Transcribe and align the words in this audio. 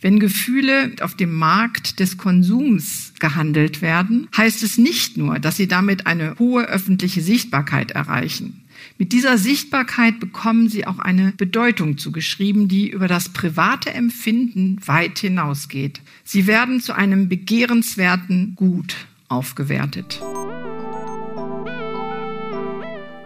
Wenn 0.00 0.20
Gefühle 0.20 0.92
auf 1.00 1.16
dem 1.16 1.34
Markt 1.34 1.98
des 1.98 2.18
Konsums 2.18 3.12
gehandelt 3.18 3.82
werden, 3.82 4.28
heißt 4.36 4.62
es 4.62 4.78
nicht 4.78 5.16
nur, 5.16 5.40
dass 5.40 5.56
sie 5.56 5.66
damit 5.66 6.06
eine 6.06 6.38
hohe 6.38 6.64
öffentliche 6.68 7.20
Sichtbarkeit 7.20 7.90
erreichen. 7.90 8.62
Mit 8.96 9.12
dieser 9.12 9.38
Sichtbarkeit 9.38 10.20
bekommen 10.20 10.68
sie 10.68 10.86
auch 10.86 11.00
eine 11.00 11.32
Bedeutung 11.32 11.98
zugeschrieben, 11.98 12.68
die 12.68 12.88
über 12.88 13.08
das 13.08 13.30
private 13.30 13.92
Empfinden 13.92 14.78
weit 14.86 15.18
hinausgeht. 15.18 16.00
Sie 16.22 16.46
werden 16.46 16.80
zu 16.80 16.92
einem 16.92 17.28
begehrenswerten 17.28 18.54
Gut 18.54 18.94
aufgewertet. 19.26 20.20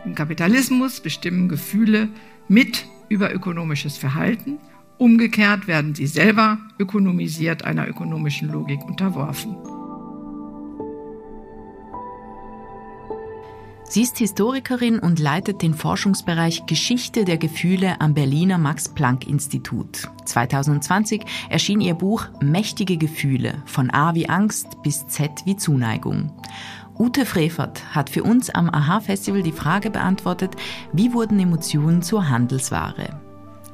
Im 0.07 0.14
Kapitalismus 0.14 1.00
bestimmen 1.00 1.50
Gefühle 1.50 2.09
mit 2.48 2.86
über 3.11 3.34
ökonomisches 3.34 3.98
Verhalten. 3.98 4.57
Umgekehrt 4.99 5.67
werden 5.67 5.95
sie 5.95 6.07
selber 6.07 6.59
ökonomisiert 6.79 7.65
einer 7.65 7.89
ökonomischen 7.89 8.50
Logik 8.50 8.85
unterworfen. 8.85 9.57
Sie 13.93 14.00
ist 14.00 14.17
Historikerin 14.17 15.00
und 15.00 15.19
leitet 15.19 15.61
den 15.61 15.75
Forschungsbereich 15.75 16.64
Geschichte 16.64 17.27
der 17.27 17.36
Gefühle 17.36 18.00
am 18.00 18.14
Berliner 18.14 18.57
Max-Planck-Institut. 18.57 20.09
2020 20.25 21.22
erschien 21.50 21.83
ihr 21.83 21.93
Buch 21.93 22.27
Mächtige 22.41 22.97
Gefühle 22.97 23.63
von 23.67 23.91
A 23.91 24.14
wie 24.14 24.31
Angst 24.31 24.83
bis 24.83 25.07
Z 25.09 25.43
wie 25.45 25.57
Zuneigung. 25.57 26.33
Ute 26.99 27.27
Frevert 27.27 27.95
hat 27.95 28.09
für 28.09 28.22
uns 28.22 28.49
am 28.49 28.71
Aha-Festival 28.71 29.43
die 29.43 29.53
Frage 29.53 29.91
beantwortet, 29.91 30.57
wie 30.95 31.13
wurden 31.13 31.39
Emotionen 31.39 32.00
zur 32.00 32.31
Handelsware? 32.31 33.22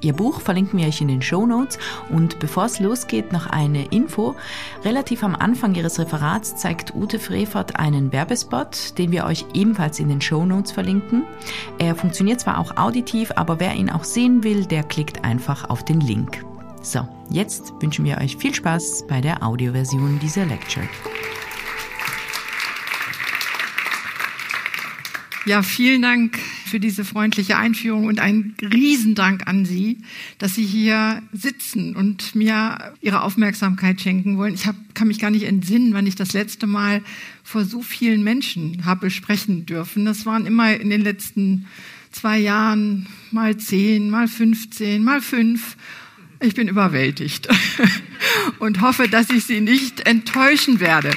Ihr 0.00 0.12
Buch 0.12 0.40
verlinken 0.40 0.78
wir 0.78 0.86
euch 0.86 1.00
in 1.00 1.08
den 1.08 1.22
Show 1.22 1.46
Notes 1.46 1.78
und 2.10 2.38
bevor 2.38 2.66
es 2.66 2.78
losgeht, 2.78 3.32
noch 3.32 3.46
eine 3.46 3.86
Info. 3.86 4.36
Relativ 4.84 5.24
am 5.24 5.34
Anfang 5.34 5.74
ihres 5.74 5.98
Referats 5.98 6.56
zeigt 6.56 6.94
Ute 6.94 7.18
Frevert 7.18 7.78
einen 7.78 8.12
Werbespot, 8.12 8.96
den 8.98 9.10
wir 9.10 9.24
euch 9.24 9.44
ebenfalls 9.54 9.98
in 9.98 10.08
den 10.08 10.20
Show 10.20 10.44
Notes 10.44 10.70
verlinken. 10.70 11.24
Er 11.78 11.96
funktioniert 11.96 12.40
zwar 12.40 12.58
auch 12.58 12.76
auditiv, 12.76 13.32
aber 13.34 13.58
wer 13.58 13.74
ihn 13.74 13.90
auch 13.90 14.04
sehen 14.04 14.44
will, 14.44 14.66
der 14.66 14.84
klickt 14.84 15.24
einfach 15.24 15.68
auf 15.68 15.84
den 15.84 16.00
Link. 16.00 16.44
So, 16.80 17.06
jetzt 17.30 17.72
wünschen 17.80 18.04
wir 18.04 18.18
euch 18.18 18.36
viel 18.36 18.54
Spaß 18.54 19.06
bei 19.08 19.20
der 19.20 19.42
Audioversion 19.42 20.20
dieser 20.20 20.46
Lecture. 20.46 20.86
Ja, 25.46 25.62
vielen 25.62 26.02
Dank 26.02 26.38
für 26.66 26.80
diese 26.80 27.04
freundliche 27.04 27.56
Einführung 27.56 28.06
und 28.06 28.20
ein 28.20 28.54
Riesendank 28.60 29.46
an 29.46 29.64
Sie, 29.64 29.98
dass 30.38 30.54
Sie 30.54 30.64
hier 30.64 31.22
sitzen 31.32 31.96
und 31.96 32.34
mir 32.34 32.94
Ihre 33.00 33.22
Aufmerksamkeit 33.22 34.00
schenken 34.00 34.36
wollen. 34.36 34.54
Ich 34.54 34.66
hab, 34.66 34.74
kann 34.94 35.08
mich 35.08 35.18
gar 35.18 35.30
nicht 35.30 35.44
entsinnen, 35.44 35.94
wann 35.94 36.06
ich 36.06 36.16
das 36.16 36.32
letzte 36.32 36.66
Mal 36.66 37.02
vor 37.44 37.64
so 37.64 37.82
vielen 37.82 38.24
Menschen 38.24 38.84
habe 38.84 39.10
sprechen 39.10 39.64
dürfen. 39.64 40.04
Das 40.04 40.26
waren 40.26 40.44
immer 40.44 40.74
in 40.74 40.90
den 40.90 41.02
letzten 41.02 41.66
zwei 42.10 42.38
Jahren 42.38 43.06
mal 43.30 43.56
zehn, 43.56 44.10
mal 44.10 44.28
15, 44.28 45.02
mal 45.02 45.20
fünf. 45.20 45.76
Ich 46.40 46.54
bin 46.54 46.68
überwältigt 46.68 47.48
und 48.58 48.80
hoffe, 48.80 49.08
dass 49.08 49.30
ich 49.30 49.44
Sie 49.44 49.60
nicht 49.60 50.00
enttäuschen 50.06 50.80
werde. 50.80 51.10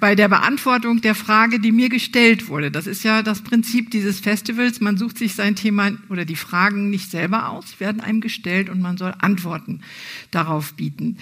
Bei 0.00 0.14
der 0.14 0.28
Beantwortung 0.28 1.00
der 1.00 1.14
Frage, 1.14 1.60
die 1.60 1.72
mir 1.72 1.88
gestellt 1.88 2.48
wurde. 2.48 2.70
Das 2.70 2.86
ist 2.86 3.04
ja 3.04 3.22
das 3.22 3.42
Prinzip 3.42 3.90
dieses 3.90 4.20
Festivals. 4.20 4.80
Man 4.80 4.96
sucht 4.96 5.18
sich 5.18 5.34
sein 5.34 5.56
Thema 5.56 5.92
oder 6.08 6.24
die 6.24 6.36
Fragen 6.36 6.90
nicht 6.90 7.10
selber 7.10 7.50
aus, 7.50 7.80
werden 7.80 8.00
einem 8.00 8.20
gestellt 8.20 8.68
und 8.68 8.80
man 8.80 8.96
soll 8.96 9.14
Antworten 9.18 9.80
darauf 10.30 10.74
bieten. 10.74 11.18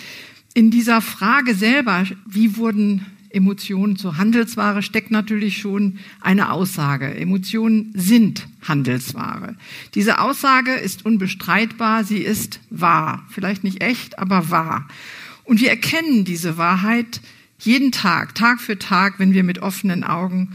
In 0.54 0.70
dieser 0.70 1.00
Frage 1.00 1.54
selber, 1.54 2.04
wie 2.26 2.56
wurden 2.56 3.04
Emotionen 3.30 3.96
zur 3.96 4.16
Handelsware, 4.16 4.82
steckt 4.82 5.10
natürlich 5.10 5.58
schon 5.58 5.98
eine 6.20 6.50
Aussage. 6.50 7.14
Emotionen 7.14 7.92
sind 7.94 8.46
Handelsware. 8.62 9.56
Diese 9.94 10.20
Aussage 10.20 10.72
ist 10.72 11.04
unbestreitbar, 11.04 12.04
sie 12.04 12.22
ist 12.22 12.60
wahr. 12.70 13.26
Vielleicht 13.28 13.64
nicht 13.64 13.82
echt, 13.82 14.18
aber 14.18 14.50
wahr. 14.50 14.88
Und 15.44 15.60
wir 15.60 15.68
erkennen 15.68 16.24
diese 16.24 16.56
Wahrheit 16.56 17.20
jeden 17.58 17.92
Tag, 17.92 18.34
Tag 18.34 18.60
für 18.60 18.78
Tag, 18.78 19.18
wenn 19.18 19.32
wir 19.32 19.42
mit 19.42 19.60
offenen 19.60 20.04
Augen 20.04 20.50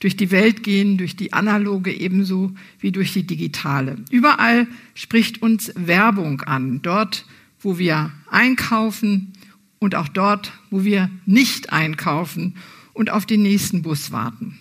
durch 0.00 0.16
die 0.16 0.30
Welt 0.30 0.62
gehen, 0.62 0.96
durch 0.96 1.16
die 1.16 1.32
analoge 1.32 1.92
ebenso 1.92 2.52
wie 2.80 2.92
durch 2.92 3.12
die 3.12 3.26
digitale. 3.26 3.96
Überall 4.10 4.66
spricht 4.94 5.42
uns 5.42 5.72
Werbung 5.74 6.40
an. 6.42 6.80
Dort, 6.82 7.26
wo 7.60 7.78
wir 7.78 8.10
einkaufen 8.30 9.32
und 9.78 9.94
auch 9.94 10.08
dort, 10.08 10.52
wo 10.70 10.84
wir 10.84 11.10
nicht 11.26 11.72
einkaufen 11.72 12.54
und 12.92 13.10
auf 13.10 13.26
den 13.26 13.42
nächsten 13.42 13.82
Bus 13.82 14.10
warten. 14.10 14.58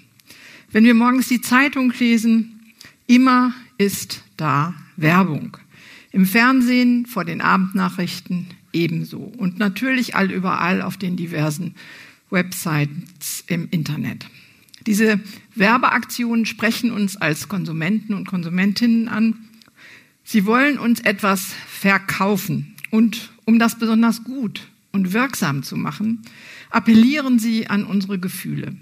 Wenn 0.71 0.83
wir 0.83 0.93
morgens 0.93 1.29
die 1.29 1.41
Zeitung 1.41 1.93
lesen, 1.97 2.59
immer 3.07 3.53
ist 3.77 4.23
da 4.35 4.73
Werbung. 4.97 5.57
Im 6.11 6.25
Fernsehen, 6.25 7.05
vor 7.05 7.25
den 7.25 7.41
Abendnachrichten, 7.41 8.47
ebenso. 8.75 9.17
Und 9.19 9.57
natürlich 9.57 10.15
all 10.15 10.31
überall 10.31 10.81
auf 10.81 10.97
den 10.97 11.15
diversen 11.15 11.73
Websites 12.29 13.43
im 13.47 13.67
Internet. 13.71 14.25
Diese 14.85 15.19
Werbeaktionen 15.55 16.45
sprechen 16.45 16.91
uns 16.91 17.17
als 17.17 17.47
Konsumenten 17.47 18.13
und 18.13 18.27
Konsumentinnen 18.27 19.07
an. 19.07 19.35
Sie 20.23 20.45
wollen 20.45 20.77
uns 20.77 20.99
etwas 20.99 21.53
verkaufen. 21.67 22.75
Und 22.91 23.31
um 23.45 23.57
das 23.57 23.79
besonders 23.79 24.23
gut 24.23 24.67
und 24.91 25.13
wirksam 25.13 25.63
zu 25.63 25.75
machen, 25.75 26.21
appellieren 26.69 27.39
sie 27.39 27.67
an 27.67 27.83
unsere 27.83 28.19
Gefühle. 28.19 28.75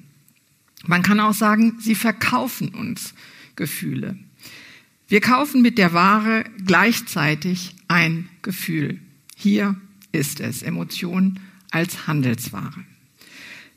Man 0.86 1.02
kann 1.02 1.20
auch 1.20 1.34
sagen, 1.34 1.78
sie 1.80 1.96
verkaufen 1.96 2.70
uns 2.70 3.14
Gefühle. 3.56 4.18
Wir 5.08 5.22
kaufen 5.22 5.62
mit 5.62 5.78
der 5.78 5.94
Ware 5.94 6.44
gleichzeitig 6.66 7.76
ein 7.88 8.30
Gefühl. 8.42 9.00
Hier 9.44 9.76
ist 10.14 10.40
es, 10.40 10.62
Emotion 10.62 11.38
als 11.70 12.08
Handelsware. 12.08 12.86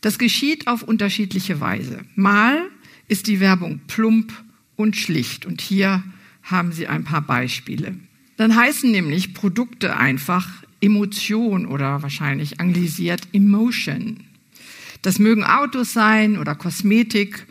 Das 0.00 0.16
geschieht 0.16 0.68
auf 0.68 0.84
unterschiedliche 0.84 1.58
Weise. 1.58 2.04
Mal 2.14 2.62
ist 3.08 3.26
die 3.26 3.40
Werbung 3.40 3.80
plump 3.88 4.32
und 4.76 4.94
schlicht. 4.96 5.44
Und 5.44 5.60
hier 5.60 6.04
haben 6.44 6.70
Sie 6.70 6.86
ein 6.86 7.02
paar 7.02 7.22
Beispiele. 7.22 7.96
Dann 8.36 8.54
heißen 8.54 8.92
nämlich 8.92 9.34
Produkte 9.34 9.96
einfach 9.96 10.48
Emotion 10.80 11.66
oder 11.66 12.00
wahrscheinlich 12.00 12.60
anglisiert 12.60 13.22
Emotion. 13.32 14.20
Das 15.02 15.18
mögen 15.18 15.42
Autos 15.42 15.92
sein 15.92 16.38
oder 16.38 16.54
Kosmetik, 16.54 17.44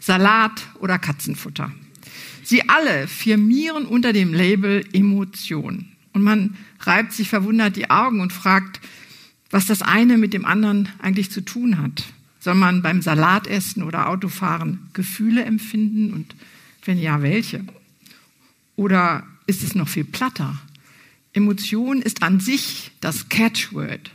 Salat 0.00 0.66
oder 0.80 0.98
Katzenfutter. 0.98 1.70
Sie 2.42 2.68
alle 2.68 3.06
firmieren 3.06 3.86
unter 3.86 4.12
dem 4.12 4.34
Label 4.34 4.84
Emotion. 4.92 5.86
Und 6.12 6.22
man 6.22 6.56
reibt 6.80 7.12
sich 7.12 7.28
verwundert 7.28 7.76
die 7.76 7.90
Augen 7.90 8.20
und 8.20 8.32
fragt, 8.32 8.80
was 9.50 9.66
das 9.66 9.82
eine 9.82 10.18
mit 10.18 10.32
dem 10.32 10.44
anderen 10.44 10.88
eigentlich 11.00 11.30
zu 11.30 11.40
tun 11.40 11.78
hat. 11.78 12.04
Soll 12.38 12.54
man 12.54 12.82
beim 12.82 13.02
Salatessen 13.02 13.82
oder 13.82 14.08
Autofahren 14.08 14.88
Gefühle 14.92 15.44
empfinden 15.44 16.12
und 16.14 16.34
wenn 16.84 16.98
ja, 16.98 17.22
welche? 17.22 17.64
Oder 18.76 19.26
ist 19.46 19.62
es 19.62 19.74
noch 19.74 19.88
viel 19.88 20.04
platter? 20.04 20.58
Emotion 21.32 22.00
ist 22.00 22.22
an 22.22 22.40
sich 22.40 22.92
das 23.00 23.28
Catchword. 23.28 24.10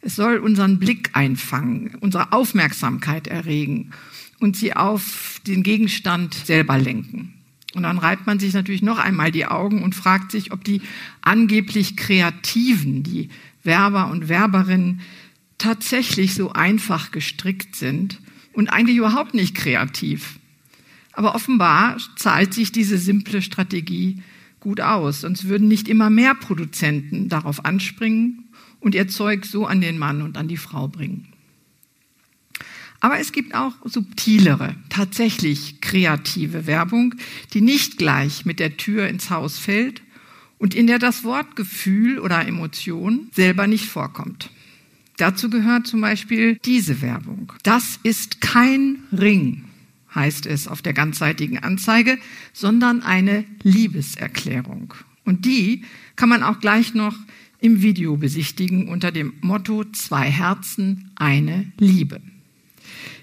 Es 0.00 0.14
soll 0.14 0.38
unseren 0.38 0.78
Blick 0.78 1.10
einfangen, 1.14 1.96
unsere 2.00 2.32
Aufmerksamkeit 2.32 3.26
erregen 3.26 3.90
und 4.38 4.56
sie 4.56 4.74
auf 4.74 5.40
den 5.46 5.62
Gegenstand 5.64 6.34
selber 6.34 6.78
lenken. 6.78 7.34
Und 7.74 7.82
dann 7.82 7.98
reibt 7.98 8.26
man 8.26 8.38
sich 8.38 8.54
natürlich 8.54 8.82
noch 8.82 8.98
einmal 8.98 9.30
die 9.30 9.46
Augen 9.46 9.82
und 9.82 9.94
fragt 9.94 10.32
sich, 10.32 10.52
ob 10.52 10.64
die 10.64 10.80
angeblich 11.20 11.96
Kreativen, 11.96 13.02
die 13.02 13.28
Werber 13.62 14.10
und 14.10 14.28
Werberinnen, 14.28 15.00
tatsächlich 15.58 16.34
so 16.34 16.52
einfach 16.52 17.10
gestrickt 17.10 17.76
sind 17.76 18.20
und 18.52 18.68
eigentlich 18.68 18.96
überhaupt 18.96 19.34
nicht 19.34 19.54
kreativ. 19.54 20.38
Aber 21.12 21.34
offenbar 21.34 21.98
zahlt 22.16 22.54
sich 22.54 22.72
diese 22.72 22.96
simple 22.96 23.42
Strategie 23.42 24.22
gut 24.60 24.80
aus, 24.80 25.22
sonst 25.22 25.48
würden 25.48 25.68
nicht 25.68 25.88
immer 25.88 26.10
mehr 26.10 26.34
Produzenten 26.34 27.28
darauf 27.28 27.64
anspringen 27.64 28.48
und 28.80 28.94
ihr 28.94 29.08
Zeug 29.08 29.44
so 29.44 29.66
an 29.66 29.80
den 29.80 29.98
Mann 29.98 30.22
und 30.22 30.36
an 30.36 30.48
die 30.48 30.56
Frau 30.56 30.88
bringen. 30.88 31.32
Aber 33.00 33.20
es 33.20 33.32
gibt 33.32 33.54
auch 33.54 33.74
subtilere, 33.84 34.74
tatsächlich 34.88 35.80
kreative 35.80 36.66
Werbung, 36.66 37.14
die 37.54 37.60
nicht 37.60 37.96
gleich 37.96 38.44
mit 38.44 38.58
der 38.58 38.76
Tür 38.76 39.08
ins 39.08 39.30
Haus 39.30 39.58
fällt 39.58 40.02
und 40.58 40.74
in 40.74 40.88
der 40.88 40.98
das 40.98 41.22
Wort 41.22 41.54
Gefühl 41.54 42.18
oder 42.18 42.46
Emotion 42.46 43.28
selber 43.32 43.66
nicht 43.66 43.86
vorkommt. 43.86 44.50
Dazu 45.16 45.50
gehört 45.50 45.86
zum 45.86 46.00
Beispiel 46.00 46.58
diese 46.64 47.00
Werbung. 47.00 47.52
Das 47.62 47.98
ist 48.02 48.40
kein 48.40 49.02
Ring, 49.12 49.64
heißt 50.14 50.46
es 50.46 50.68
auf 50.68 50.82
der 50.82 50.92
ganzseitigen 50.92 51.58
Anzeige, 51.58 52.18
sondern 52.52 53.02
eine 53.02 53.44
Liebeserklärung. 53.62 54.94
Und 55.24 55.44
die 55.44 55.84
kann 56.16 56.28
man 56.28 56.42
auch 56.42 56.60
gleich 56.60 56.94
noch 56.94 57.16
im 57.60 57.82
Video 57.82 58.16
besichtigen 58.16 58.88
unter 58.88 59.10
dem 59.12 59.34
Motto 59.40 59.84
Zwei 59.84 60.30
Herzen, 60.30 61.10
eine 61.16 61.72
Liebe. 61.78 62.20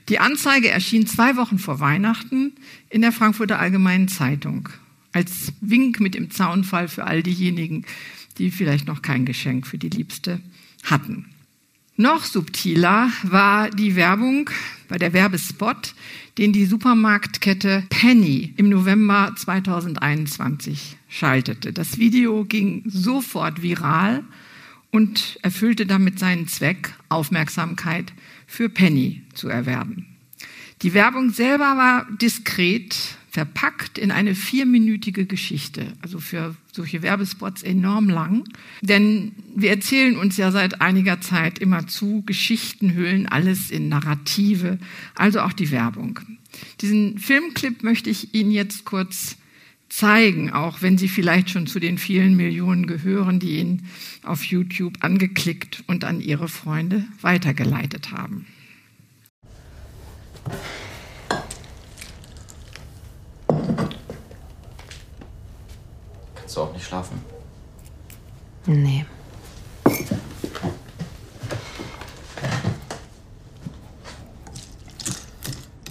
Die 0.09 0.19
Anzeige 0.19 0.69
erschien 0.69 1.07
zwei 1.07 1.35
Wochen 1.35 1.59
vor 1.59 1.79
Weihnachten 1.79 2.53
in 2.89 3.01
der 3.01 3.11
Frankfurter 3.11 3.59
Allgemeinen 3.59 4.07
Zeitung 4.07 4.69
als 5.11 5.53
Wink 5.61 6.01
mit 6.01 6.13
dem 6.13 6.29
Zaunfall 6.29 6.89
für 6.89 7.05
all 7.05 7.23
diejenigen, 7.23 7.85
die 8.37 8.51
vielleicht 8.51 8.85
noch 8.85 9.01
kein 9.01 9.25
Geschenk 9.25 9.65
für 9.65 9.77
die 9.77 9.89
Liebste 9.89 10.41
hatten. 10.83 11.27
Noch 11.97 12.25
subtiler 12.25 13.09
war 13.23 13.69
die 13.69 13.95
Werbung 13.95 14.49
bei 14.89 14.97
der 14.97 15.13
Werbespot, 15.13 15.95
den 16.37 16.51
die 16.51 16.65
Supermarktkette 16.65 17.85
Penny 17.89 18.53
im 18.57 18.67
November 18.67 19.33
2021 19.37 20.97
schaltete. 21.07 21.71
Das 21.71 21.97
Video 21.97 22.43
ging 22.43 22.83
sofort 22.85 23.61
viral 23.61 24.25
und 24.91 25.39
erfüllte 25.41 25.85
damit 25.85 26.19
seinen 26.19 26.49
Zweck, 26.49 26.93
Aufmerksamkeit 27.07 28.11
für 28.47 28.69
Penny 28.69 29.23
zu 29.33 29.49
erwerben. 29.49 30.07
Die 30.81 30.93
Werbung 30.93 31.31
selber 31.31 31.77
war 31.77 32.07
diskret, 32.21 32.95
verpackt 33.35 33.97
in 33.97 34.11
eine 34.11 34.33
vierminütige 34.33 35.25
Geschichte. 35.25 35.87
Also 36.01 36.19
für 36.19 36.55
solche 36.71 37.01
Werbespots 37.01 37.63
enorm 37.63 38.09
lang. 38.09 38.45
Denn 38.81 39.33
wir 39.55 39.71
erzählen 39.71 40.15
uns 40.15 40.37
ja 40.37 40.51
seit 40.51 40.81
einiger 40.81 41.19
Zeit 41.19 41.59
immer 41.59 41.85
zu, 41.87 42.23
Geschichten 42.25 42.93
hüllen 42.93 43.27
alles 43.27 43.71
in 43.71 43.89
Narrative, 43.89 44.79
also 45.15 45.41
auch 45.41 45.53
die 45.53 45.71
Werbung. 45.71 46.19
Diesen 46.79 47.17
Filmclip 47.19 47.83
möchte 47.83 48.09
ich 48.09 48.33
Ihnen 48.33 48.51
jetzt 48.51 48.85
kurz 48.85 49.37
zeigen, 49.95 50.51
auch 50.51 50.81
wenn 50.81 50.97
Sie 50.97 51.07
vielleicht 51.07 51.49
schon 51.49 51.67
zu 51.67 51.79
den 51.79 51.97
vielen 51.97 52.35
Millionen 52.35 52.85
gehören, 52.85 53.39
die 53.39 53.59
ihn 53.59 53.87
auf 54.23 54.43
YouTube 54.43 54.95
angeklickt 54.99 55.83
und 55.87 56.03
an 56.03 56.19
Ihre 56.19 56.49
Freunde 56.49 57.05
weitergeleitet 57.21 58.11
haben. 58.11 58.45
Kannst 66.35 66.57
du 66.57 66.61
auch 66.61 66.73
nicht 66.73 66.85
schlafen? 66.85 67.19
Nee. 68.65 69.05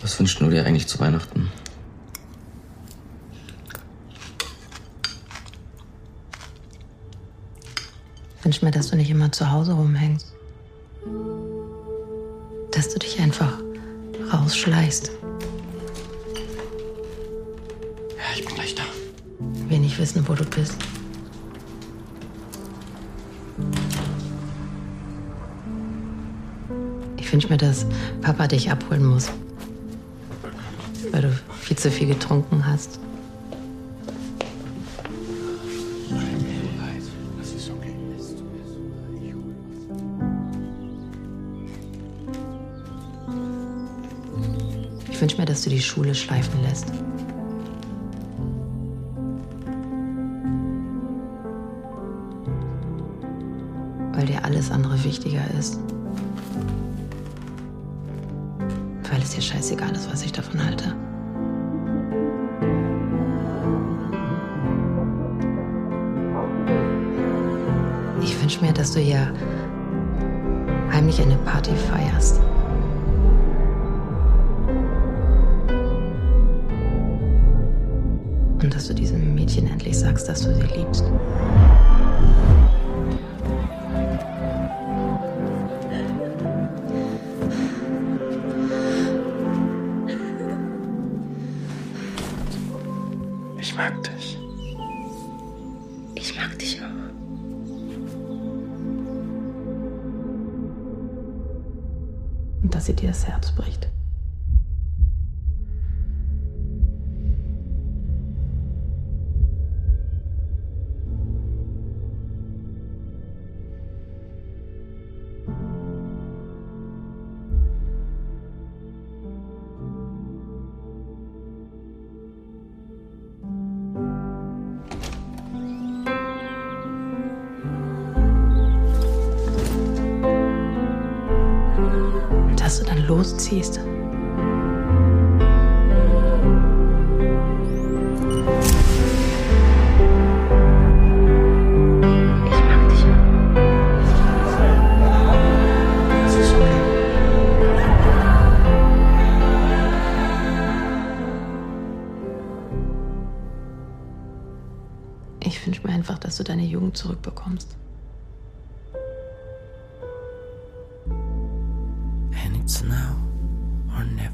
Was 0.02 0.18
wünschst 0.18 0.40
du 0.40 0.50
dir 0.50 0.66
eigentlich 0.66 0.86
zu 0.86 1.00
Weihnachten? 1.00 1.50
Ich 8.44 8.46
wünsche 8.46 8.62
mir, 8.67 8.73
dass 8.73 8.91
du 8.91 8.96
nicht 8.96 9.08
immer 9.08 9.32
zu 9.32 9.50
Hause 9.50 9.73
rumhängst. 9.73 10.35
Dass 12.73 12.91
du 12.91 12.99
dich 12.99 13.19
einfach 13.19 13.55
rausschleichst. 14.31 15.12
Ja, 18.11 18.37
ich 18.37 18.44
bin 18.44 18.55
gleich 18.55 18.75
da. 18.75 18.82
Wir 19.70 19.79
nicht 19.79 19.99
wissen, 19.99 20.29
wo 20.29 20.35
du 20.35 20.44
bist. 20.44 20.76
Ich 27.17 27.32
wünsche 27.32 27.49
mir, 27.49 27.56
dass 27.56 27.87
Papa 28.20 28.47
dich 28.47 28.70
abholen 28.70 29.06
muss. 29.06 29.31
Weil 31.12 31.23
du 31.23 31.32
viel 31.62 31.79
zu 31.79 31.90
viel 31.90 32.08
getrunken 32.08 32.67
hast. 32.67 33.00
Du 45.64 45.70
die 45.70 45.81
Schule 45.81 46.14
schleifen 46.14 46.62
lässt. 46.62 46.87
Weil 54.12 54.26
dir 54.26 54.44
alles 54.44 54.70
andere 54.70 55.02
wichtiger 55.05 55.43
ist. 55.58 55.78
Weil 59.11 59.22
es 59.22 59.31
dir 59.31 59.43
scheißegal 59.43 59.93
ist, 59.93 60.11
was 60.11 60.25
ich 60.25 60.32
davon 60.32 60.64
halte. 60.64 60.94
Ich 68.22 68.40
wünsche 68.40 68.64
mir, 68.64 68.72
dass 68.72 68.93
du 68.93 69.00
hier 69.00 69.32
heimlich 70.93 71.20
eine 71.20 71.37
Party 71.37 71.72
feierst. 71.75 72.40
Endlich 79.94 80.08
sagst, 80.08 80.29
dass 80.29 80.43
du 80.43 80.52
sie 80.52 80.76
liebst. 80.76 81.05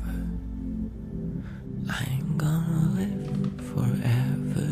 Or 0.07 0.13
never. 0.13 1.93
I 1.93 2.05
ain't 2.13 2.39
gonna 2.39 2.93
live 2.97 3.61
forever. 3.73 4.69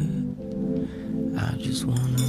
I 1.38 1.56
just 1.58 1.84
wanna 1.84 2.27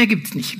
mehr 0.00 0.06
gibt's 0.06 0.34
nicht. 0.34 0.56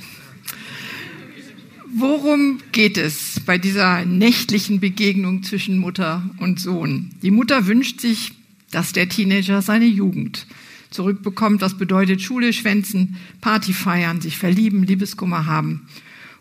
Worum 1.95 2.59
geht 2.71 2.95
es 2.95 3.39
bei 3.39 3.57
dieser 3.57 4.05
nächtlichen 4.05 4.79
Begegnung 4.79 5.41
zwischen 5.41 5.79
Mutter 5.79 6.29
und 6.37 6.59
Sohn? 6.59 7.09
Die 7.23 7.31
Mutter 7.31 7.65
wünscht 7.65 8.01
sich, 8.01 8.33
dass 8.69 8.93
der 8.93 9.09
Teenager 9.09 9.63
seine 9.63 9.87
Jugend 9.87 10.45
zurückbekommt. 10.91 11.63
Das 11.63 11.75
bedeutet 11.75 12.21
Schule 12.21 12.53
schwänzen, 12.53 13.17
Party 13.41 13.73
feiern, 13.73 14.21
sich 14.21 14.37
verlieben, 14.37 14.83
Liebeskummer 14.83 15.47
haben 15.47 15.87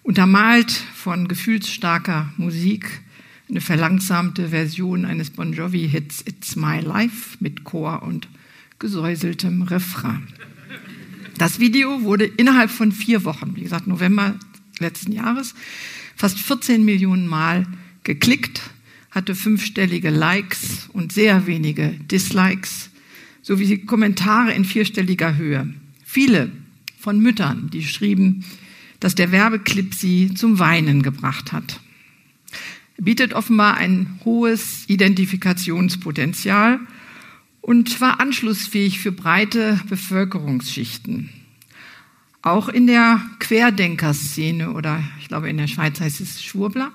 untermalt 0.03 0.71
von 0.71 1.27
gefühlsstarker 1.27 2.33
Musik, 2.37 3.01
eine 3.49 3.63
verlangsamte 3.63 4.49
Version 4.49 5.07
eines 5.07 5.31
Bon 5.31 5.55
Jovi-Hits 5.55 6.23
It's 6.27 6.55
My 6.55 6.81
Life 6.81 7.39
mit 7.41 7.65
Chor 7.65 8.03
und 8.03 8.29
gesäuseltem 8.79 9.63
Refrain. 9.63 10.29
Das 11.41 11.59
Video 11.59 12.03
wurde 12.03 12.27
innerhalb 12.27 12.71
von 12.71 12.93
vier 12.93 13.25
Wochen, 13.25 13.57
wie 13.57 13.63
gesagt 13.63 13.87
November 13.87 14.35
letzten 14.79 15.11
Jahres, 15.11 15.55
fast 16.15 16.39
14 16.39 16.85
Millionen 16.85 17.27
Mal 17.27 17.67
geklickt, 18.05 18.61
hatte 19.11 19.35
fünfstellige 19.35 20.11
Likes 20.11 20.91
und 20.93 21.13
sehr 21.13 21.47
wenige 21.47 21.93
Dislikes, 22.11 22.91
sowie 23.41 23.79
Kommentare 23.87 24.53
in 24.53 24.67
vierstelliger 24.67 25.39
Höhe. 25.39 25.73
Viele 26.05 26.53
von 26.99 27.19
Müttern, 27.21 27.71
die 27.73 27.85
schrieben, 27.85 28.45
dass 29.01 29.15
der 29.15 29.33
Werbeclip 29.33 29.95
sie 29.95 30.35
zum 30.35 30.59
Weinen 30.59 31.03
gebracht 31.03 31.53
hat. 31.53 31.81
Bietet 32.99 33.33
offenbar 33.33 33.79
ein 33.79 34.21
hohes 34.27 34.85
Identifikationspotenzial 34.89 36.81
und 37.61 38.01
war 38.01 38.21
anschlussfähig 38.21 39.01
für 39.01 39.13
breite 39.13 39.81
Bevölkerungsschichten. 39.89 41.31
Auch 42.43 42.69
in 42.69 42.87
der 42.87 43.21
Querdenkerszene 43.39 44.73
oder 44.73 45.03
ich 45.21 45.29
glaube 45.29 45.51
in 45.51 45.59
der 45.59 45.67
Schweiz 45.67 46.01
heißt 46.01 46.21
es 46.21 46.43
Schwurbler, 46.43 46.91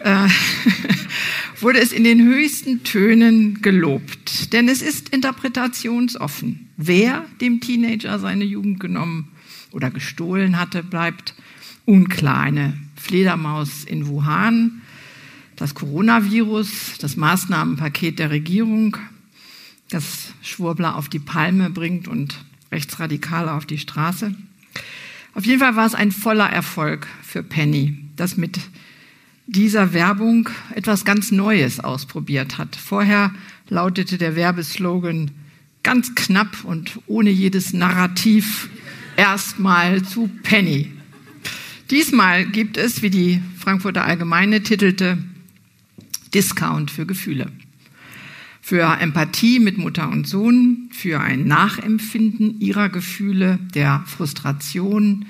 äh, 0.00 0.28
wurde 1.60 1.80
es 1.80 1.92
in 1.92 2.04
den 2.04 2.22
höchsten 2.24 2.82
Tönen 2.82 3.60
gelobt. 3.60 4.52
Denn 4.52 4.68
es 4.68 4.80
ist 4.80 5.10
interpretationsoffen. 5.10 6.70
Wer 6.76 7.26
dem 7.40 7.60
Teenager 7.60 8.18
seine 8.18 8.44
Jugend 8.44 8.80
genommen 8.80 9.28
oder 9.70 9.90
gestohlen 9.90 10.58
hatte, 10.58 10.82
bleibt 10.82 11.34
unklar. 11.84 12.40
Eine 12.40 12.74
Fledermaus 12.96 13.84
in 13.84 14.06
Wuhan, 14.06 14.80
das 15.56 15.74
Coronavirus, 15.74 16.98
das 16.98 17.16
Maßnahmenpaket 17.16 18.18
der 18.18 18.30
Regierung, 18.30 18.96
das 19.94 20.32
Schwurbler 20.42 20.96
auf 20.96 21.08
die 21.08 21.20
Palme 21.20 21.70
bringt 21.70 22.08
und 22.08 22.44
Rechtsradikale 22.72 23.52
auf 23.52 23.64
die 23.64 23.78
Straße. 23.78 24.34
Auf 25.34 25.46
jeden 25.46 25.60
Fall 25.60 25.76
war 25.76 25.86
es 25.86 25.94
ein 25.94 26.10
voller 26.10 26.50
Erfolg 26.50 27.06
für 27.22 27.42
Penny, 27.42 27.96
das 28.16 28.36
mit 28.36 28.58
dieser 29.46 29.92
Werbung 29.92 30.48
etwas 30.74 31.04
ganz 31.04 31.30
Neues 31.30 31.78
ausprobiert 31.78 32.58
hat. 32.58 32.74
Vorher 32.76 33.32
lautete 33.68 34.18
der 34.18 34.34
Werbeslogan 34.34 35.30
ganz 35.84 36.14
knapp 36.14 36.64
und 36.64 36.98
ohne 37.06 37.30
jedes 37.30 37.72
Narrativ 37.72 38.70
erstmal 39.16 40.02
zu 40.02 40.28
Penny. 40.42 40.90
Diesmal 41.90 42.46
gibt 42.46 42.78
es, 42.78 43.02
wie 43.02 43.10
die 43.10 43.40
Frankfurter 43.58 44.04
Allgemeine 44.04 44.62
titelte, 44.62 45.18
Discount 46.32 46.90
für 46.90 47.06
Gefühle. 47.06 47.52
Für 48.66 48.98
Empathie 48.98 49.60
mit 49.60 49.76
Mutter 49.76 50.08
und 50.08 50.26
Sohn, 50.26 50.88
für 50.90 51.20
ein 51.20 51.46
Nachempfinden 51.46 52.62
ihrer 52.62 52.88
Gefühle, 52.88 53.58
der 53.74 54.02
Frustration, 54.06 55.26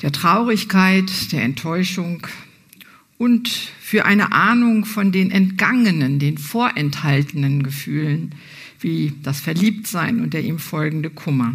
der 0.00 0.12
Traurigkeit, 0.12 1.30
der 1.30 1.42
Enttäuschung, 1.42 2.26
und 3.18 3.50
für 3.50 4.06
eine 4.06 4.32
Ahnung 4.32 4.86
von 4.86 5.12
den 5.12 5.30
entgangenen, 5.30 6.18
den 6.18 6.38
vorenthaltenen 6.38 7.64
Gefühlen, 7.64 8.34
wie 8.80 9.12
das 9.22 9.40
Verliebtsein 9.40 10.22
und 10.22 10.32
der 10.32 10.42
ihm 10.42 10.58
folgende 10.58 11.10
Kummer. 11.10 11.54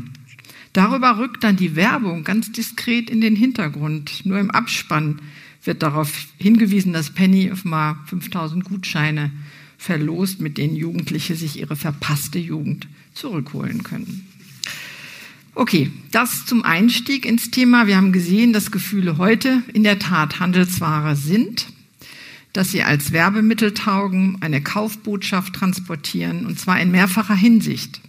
Darüber 0.73 1.17
rückt 1.17 1.43
dann 1.43 1.55
die 1.55 1.75
Werbung 1.75 2.23
ganz 2.23 2.51
diskret 2.51 3.09
in 3.09 3.19
den 3.19 3.35
Hintergrund. 3.35 4.27
Nur 4.27 4.37
im 4.37 4.51
Abspann 4.51 5.23
wird 5.63 5.81
darauf 5.81 6.13
hingewiesen, 6.37 6.93
dass 6.93 7.09
Penny 7.09 7.51
offenbar 7.51 8.03
5000 8.05 8.63
Gutscheine 8.63 9.31
verlost, 9.83 10.39
mit 10.39 10.57
denen 10.57 10.75
Jugendliche 10.75 11.35
sich 11.35 11.59
ihre 11.59 11.75
verpasste 11.75 12.39
Jugend 12.39 12.87
zurückholen 13.13 13.83
können. 13.83 14.27
Okay, 15.55 15.91
das 16.11 16.45
zum 16.45 16.63
Einstieg 16.63 17.25
ins 17.25 17.51
Thema. 17.51 17.85
Wir 17.85 17.97
haben 17.97 18.13
gesehen, 18.13 18.53
dass 18.53 18.71
Gefühle 18.71 19.17
heute 19.17 19.61
in 19.73 19.83
der 19.83 19.99
Tat 19.99 20.39
Handelsware 20.39 21.15
sind, 21.15 21.67
dass 22.53 22.71
sie 22.71 22.81
als 22.81 23.11
Werbemittel 23.11 23.73
taugen, 23.73 24.37
eine 24.39 24.61
Kaufbotschaft 24.61 25.53
transportieren, 25.53 26.45
und 26.45 26.59
zwar 26.59 26.79
in 26.79 26.89
mehrfacher 26.89 27.35
Hinsicht. 27.35 27.99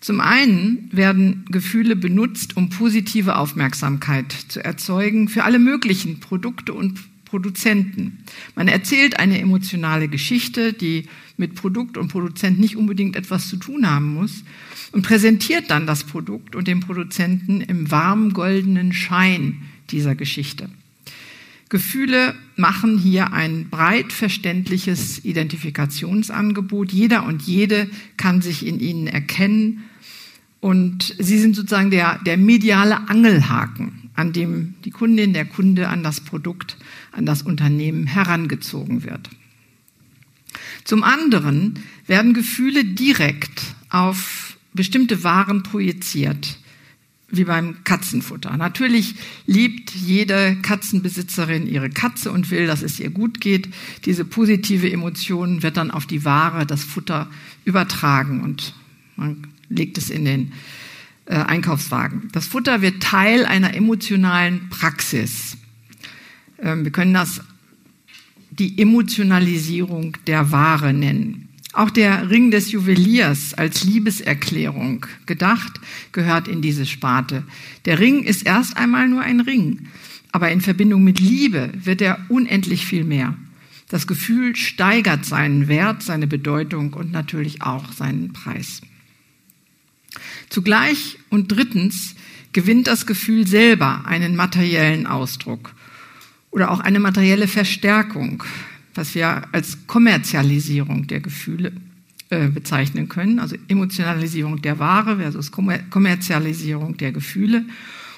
Zum 0.00 0.20
einen 0.20 0.90
werden 0.92 1.44
Gefühle 1.50 1.96
benutzt, 1.96 2.56
um 2.56 2.68
positive 2.68 3.36
Aufmerksamkeit 3.36 4.32
zu 4.48 4.64
erzeugen 4.64 5.28
für 5.28 5.44
alle 5.44 5.58
möglichen 5.58 6.20
Produkte 6.20 6.72
und 6.72 7.00
Produzenten. 7.34 8.18
Man 8.54 8.68
erzählt 8.68 9.18
eine 9.18 9.40
emotionale 9.40 10.06
Geschichte, 10.06 10.72
die 10.72 11.08
mit 11.36 11.56
Produkt 11.56 11.98
und 11.98 12.06
Produzent 12.06 12.60
nicht 12.60 12.76
unbedingt 12.76 13.16
etwas 13.16 13.48
zu 13.48 13.56
tun 13.56 13.90
haben 13.90 14.14
muss 14.14 14.44
und 14.92 15.02
präsentiert 15.02 15.68
dann 15.68 15.84
das 15.84 16.04
Produkt 16.04 16.54
und 16.54 16.68
den 16.68 16.78
Produzenten 16.78 17.60
im 17.60 17.90
warm 17.90 18.34
goldenen 18.34 18.92
Schein 18.92 19.62
dieser 19.90 20.14
Geschichte. 20.14 20.70
Gefühle 21.70 22.36
machen 22.54 22.98
hier 22.98 23.32
ein 23.32 23.68
breit 23.68 24.12
verständliches 24.12 25.24
Identifikationsangebot. 25.24 26.92
Jeder 26.92 27.26
und 27.26 27.42
jede 27.42 27.90
kann 28.16 28.42
sich 28.42 28.64
in 28.64 28.78
ihnen 28.78 29.08
erkennen 29.08 29.82
und 30.60 31.16
sie 31.18 31.40
sind 31.40 31.56
sozusagen 31.56 31.90
der, 31.90 32.20
der 32.24 32.36
mediale 32.36 33.08
Angelhaken, 33.08 34.03
an 34.14 34.32
dem 34.32 34.74
die 34.84 34.90
Kundin, 34.90 35.32
der 35.32 35.44
Kunde 35.44 35.88
an 35.88 36.02
das 36.02 36.20
Produkt, 36.20 36.76
an 37.12 37.26
das 37.26 37.42
Unternehmen 37.42 38.06
herangezogen 38.06 39.04
wird. 39.04 39.28
Zum 40.84 41.02
anderen 41.02 41.80
werden 42.06 42.34
Gefühle 42.34 42.84
direkt 42.84 43.74
auf 43.88 44.56
bestimmte 44.72 45.24
Waren 45.24 45.62
projiziert, 45.62 46.58
wie 47.28 47.44
beim 47.44 47.82
Katzenfutter. 47.84 48.56
Natürlich 48.56 49.14
liebt 49.46 49.90
jede 49.90 50.56
Katzenbesitzerin 50.62 51.66
ihre 51.66 51.90
Katze 51.90 52.30
und 52.30 52.50
will, 52.50 52.66
dass 52.66 52.82
es 52.82 53.00
ihr 53.00 53.10
gut 53.10 53.40
geht. 53.40 53.68
Diese 54.04 54.24
positive 54.24 54.90
Emotion 54.90 55.62
wird 55.62 55.76
dann 55.76 55.90
auf 55.90 56.06
die 56.06 56.24
Ware, 56.24 56.66
das 56.66 56.84
Futter 56.84 57.28
übertragen 57.64 58.42
und 58.42 58.74
man 59.16 59.46
legt 59.68 59.96
es 59.98 60.10
in 60.10 60.24
den 60.24 60.52
äh, 61.26 61.36
Einkaufswagen. 61.36 62.28
Das 62.32 62.46
Futter 62.46 62.82
wird 62.82 63.02
Teil 63.02 63.46
einer 63.46 63.74
emotionalen 63.74 64.68
Praxis. 64.68 65.56
Ähm, 66.60 66.84
wir 66.84 66.92
können 66.92 67.14
das 67.14 67.40
die 68.50 68.80
Emotionalisierung 68.80 70.16
der 70.26 70.52
Ware 70.52 70.92
nennen. 70.92 71.48
Auch 71.72 71.90
der 71.90 72.30
Ring 72.30 72.52
des 72.52 72.70
Juweliers 72.70 73.52
als 73.54 73.82
Liebeserklärung 73.82 75.06
gedacht 75.26 75.80
gehört 76.12 76.46
in 76.46 76.62
diese 76.62 76.86
Sparte. 76.86 77.42
Der 77.84 77.98
Ring 77.98 78.22
ist 78.22 78.46
erst 78.46 78.76
einmal 78.76 79.08
nur 79.08 79.22
ein 79.22 79.40
Ring, 79.40 79.88
aber 80.30 80.52
in 80.52 80.60
Verbindung 80.60 81.02
mit 81.02 81.18
Liebe 81.18 81.72
wird 81.74 82.00
er 82.00 82.18
unendlich 82.28 82.86
viel 82.86 83.02
mehr. 83.02 83.34
Das 83.88 84.06
Gefühl 84.06 84.54
steigert 84.54 85.24
seinen 85.24 85.66
Wert, 85.66 86.02
seine 86.02 86.28
Bedeutung 86.28 86.92
und 86.92 87.12
natürlich 87.12 87.62
auch 87.62 87.92
seinen 87.92 88.32
Preis. 88.32 88.80
Zugleich 90.48 91.18
und 91.30 91.48
drittens 91.48 92.14
gewinnt 92.52 92.86
das 92.86 93.06
Gefühl 93.06 93.46
selber 93.46 94.06
einen 94.06 94.36
materiellen 94.36 95.06
Ausdruck 95.06 95.74
oder 96.50 96.70
auch 96.70 96.80
eine 96.80 97.00
materielle 97.00 97.48
Verstärkung 97.48 98.44
was 98.94 99.14
wir 99.14 99.42
als 99.52 99.86
Kommerzialisierung 99.86 101.06
der 101.06 101.20
Gefühle 101.20 101.72
äh, 102.30 102.48
bezeichnen 102.48 103.08
können, 103.08 103.38
also 103.38 103.56
Emotionalisierung 103.68 104.62
der 104.62 104.78
Ware 104.78 105.16
versus 105.16 105.50
Kommerzialisierung 105.52 106.96
der 106.96 107.12
Gefühle. 107.12 107.64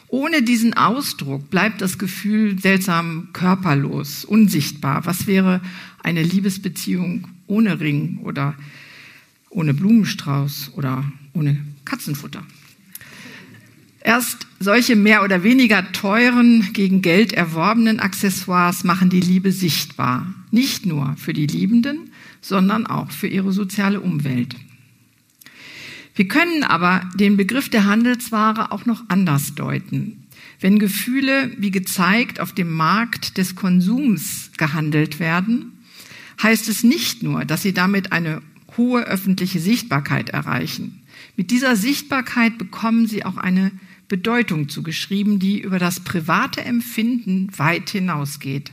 Ohne 0.08 0.42
diesen 0.42 0.74
Ausdruck 0.74 1.50
bleibt 1.50 1.80
das 1.80 1.98
Gefühl 1.98 2.60
seltsam 2.60 3.28
körperlos, 3.32 4.24
unsichtbar. 4.24 5.04
Was 5.04 5.26
wäre 5.26 5.60
eine 6.02 6.22
Liebesbeziehung 6.22 7.26
ohne 7.48 7.80
Ring 7.80 8.20
oder 8.22 8.54
ohne 9.50 9.74
Blumenstrauß 9.74 10.72
oder 10.76 11.04
ohne 11.32 11.58
Katzenfutter? 11.86 12.44
Erst 14.06 14.46
solche 14.60 14.94
mehr 14.94 15.24
oder 15.24 15.42
weniger 15.42 15.90
teuren, 15.92 16.72
gegen 16.72 17.02
Geld 17.02 17.32
erworbenen 17.32 17.98
Accessoires 17.98 18.84
machen 18.84 19.10
die 19.10 19.20
Liebe 19.20 19.50
sichtbar. 19.50 20.32
Nicht 20.52 20.86
nur 20.86 21.16
für 21.16 21.32
die 21.32 21.46
Liebenden, 21.46 22.10
sondern 22.40 22.86
auch 22.86 23.10
für 23.10 23.26
ihre 23.26 23.52
soziale 23.52 24.00
Umwelt. 24.00 24.54
Wir 26.14 26.28
können 26.28 26.62
aber 26.62 27.02
den 27.16 27.36
Begriff 27.36 27.68
der 27.68 27.84
Handelsware 27.84 28.70
auch 28.70 28.86
noch 28.86 29.02
anders 29.08 29.54
deuten. 29.54 30.24
Wenn 30.60 30.78
Gefühle, 30.78 31.50
wie 31.58 31.70
gezeigt, 31.70 32.40
auf 32.40 32.52
dem 32.52 32.70
Markt 32.70 33.36
des 33.36 33.56
Konsums 33.56 34.50
gehandelt 34.56 35.20
werden, 35.20 35.72
heißt 36.42 36.68
es 36.68 36.84
nicht 36.84 37.22
nur, 37.22 37.44
dass 37.44 37.62
sie 37.62 37.74
damit 37.74 38.12
eine 38.12 38.40
hohe 38.76 39.02
öffentliche 39.02 39.60
Sichtbarkeit 39.60 40.30
erreichen. 40.30 41.02
Mit 41.36 41.50
dieser 41.50 41.76
Sichtbarkeit 41.76 42.56
bekommen 42.56 43.06
sie 43.06 43.24
auch 43.24 43.36
eine 43.36 43.70
Bedeutung 44.08 44.68
zugeschrieben, 44.68 45.38
die 45.38 45.60
über 45.60 45.78
das 45.78 46.00
private 46.00 46.64
Empfinden 46.64 47.50
weit 47.56 47.90
hinausgeht. 47.90 48.72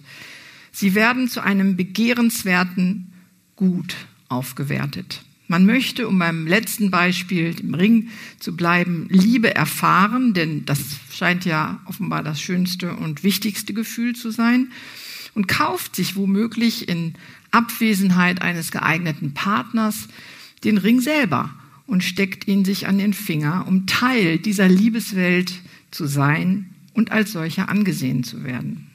Sie 0.72 0.96
werden 0.96 1.28
zu 1.28 1.42
einem 1.44 1.76
begehrenswerten 1.76 3.12
Gut 3.56 3.96
aufgewertet. 4.30 5.24
Man 5.48 5.66
möchte, 5.66 6.08
um 6.08 6.18
beim 6.18 6.48
letzten 6.48 6.90
Beispiel, 6.90 7.54
dem 7.54 7.74
Ring 7.74 8.10
zu 8.40 8.56
bleiben, 8.56 9.08
Liebe 9.10 9.54
erfahren, 9.54 10.34
denn 10.34 10.66
das 10.66 10.80
scheint 11.12 11.46
ja 11.46 11.82
offenbar 11.86 12.24
das 12.24 12.42
schönste 12.42 12.94
und 12.96 13.24
wichtigste 13.24 13.74
Gefühl 13.74 14.16
zu 14.16 14.32
sein, 14.32 14.72
und 15.36 15.48
kauft 15.48 15.96
sich 15.96 16.16
womöglich 16.16 16.88
in 16.88 17.16
Abwesenheit 17.52 18.42
eines 18.42 18.72
geeigneten 18.72 19.34
Partners 19.34 20.08
den 20.64 20.78
Ring 20.78 21.02
selber 21.02 21.54
und 21.88 22.04
steckt 22.04 22.48
ihn 22.48 22.66
sich 22.66 22.88
an 22.88 22.98
den 22.98 23.14
Finger, 23.14 23.66
um 23.68 23.86
Teil 23.86 24.38
dieser 24.38 24.68
Liebeswelt 24.68 25.54
zu 25.92 26.06
sein 26.06 26.70
und 26.94 27.12
als 27.12 27.32
solcher 27.32 27.70
angesehen 27.70 28.24
zu 28.24 28.44
werden. 28.44 28.88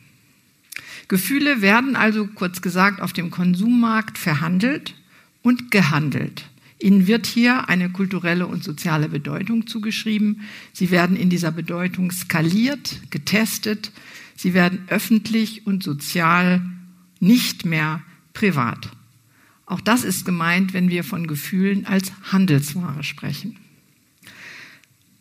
Gefühle 1.08 1.62
werden 1.62 1.96
also 1.96 2.26
kurz 2.26 2.60
gesagt 2.60 3.00
auf 3.00 3.12
dem 3.12 3.30
Konsummarkt 3.30 4.18
verhandelt 4.18 4.94
und 5.42 5.70
gehandelt. 5.70 6.44
Ihnen 6.80 7.06
wird 7.06 7.26
hier 7.26 7.68
eine 7.68 7.90
kulturelle 7.90 8.46
und 8.46 8.62
soziale 8.62 9.08
Bedeutung 9.08 9.66
zugeschrieben. 9.66 10.42
Sie 10.72 10.90
werden 10.90 11.16
in 11.16 11.30
dieser 11.30 11.50
Bedeutung 11.50 12.12
skaliert, 12.12 13.00
getestet. 13.10 13.90
Sie 14.36 14.54
werden 14.54 14.80
öffentlich 14.88 15.66
und 15.66 15.82
sozial 15.82 16.62
nicht 17.18 17.64
mehr 17.64 18.02
privat. 18.32 18.90
Auch 19.68 19.82
das 19.82 20.02
ist 20.02 20.24
gemeint, 20.24 20.72
wenn 20.72 20.88
wir 20.88 21.04
von 21.04 21.26
Gefühlen 21.26 21.84
als 21.84 22.10
Handelsware 22.32 23.04
sprechen. 23.04 23.56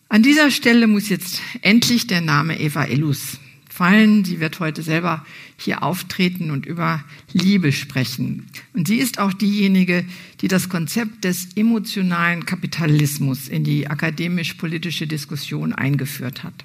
An 0.07 0.23
dieser 0.23 0.51
Stelle 0.51 0.87
muss 0.87 1.09
jetzt 1.09 1.41
endlich 1.61 2.07
der 2.07 2.21
Name 2.21 2.57
Eva 2.57 2.85
Illus 2.85 3.39
fallen. 3.69 4.23
Sie 4.23 4.39
wird 4.39 4.61
heute 4.61 4.83
selber 4.83 5.25
hier 5.57 5.83
auftreten 5.83 6.49
und 6.49 6.65
über 6.65 7.03
Liebe 7.33 7.73
sprechen. 7.73 8.47
Und 8.73 8.87
sie 8.87 8.99
ist 8.99 9.19
auch 9.19 9.33
diejenige, 9.33 10.05
die 10.39 10.47
das 10.47 10.69
Konzept 10.69 11.25
des 11.25 11.49
emotionalen 11.57 12.45
Kapitalismus 12.45 13.49
in 13.49 13.65
die 13.65 13.89
akademisch-politische 13.89 15.07
Diskussion 15.07 15.73
eingeführt 15.73 16.45
hat. 16.45 16.63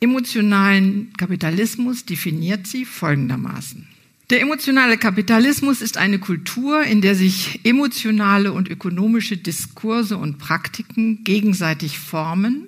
Emotionalen 0.00 1.12
Kapitalismus 1.16 2.04
definiert 2.06 2.66
sie 2.66 2.84
folgendermaßen. 2.84 3.86
Der 4.30 4.40
emotionale 4.40 4.96
Kapitalismus 4.96 5.82
ist 5.82 5.98
eine 5.98 6.20
Kultur, 6.20 6.84
in 6.84 7.00
der 7.00 7.16
sich 7.16 7.58
emotionale 7.64 8.52
und 8.52 8.68
ökonomische 8.68 9.36
Diskurse 9.36 10.16
und 10.16 10.38
Praktiken 10.38 11.24
gegenseitig 11.24 11.98
formen, 11.98 12.66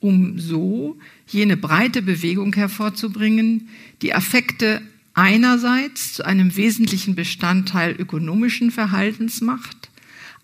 um 0.00 0.38
so 0.38 0.96
jene 1.26 1.58
breite 1.58 2.00
Bewegung 2.00 2.54
hervorzubringen, 2.54 3.68
die 4.00 4.14
Affekte 4.14 4.80
einerseits 5.12 6.14
zu 6.14 6.24
einem 6.24 6.56
wesentlichen 6.56 7.14
Bestandteil 7.14 7.94
ökonomischen 7.94 8.70
Verhaltens 8.70 9.42
macht, 9.42 9.90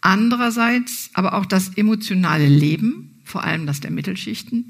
andererseits 0.03 1.09
aber 1.15 1.33
auch 1.33 1.47
das 1.47 1.71
emotionale 1.71 2.49
Leben, 2.49 3.19
vor 3.25 3.45
allem 3.45 3.65
das 3.65 3.81
der 3.81 3.91
Mittelschichten, 3.91 4.67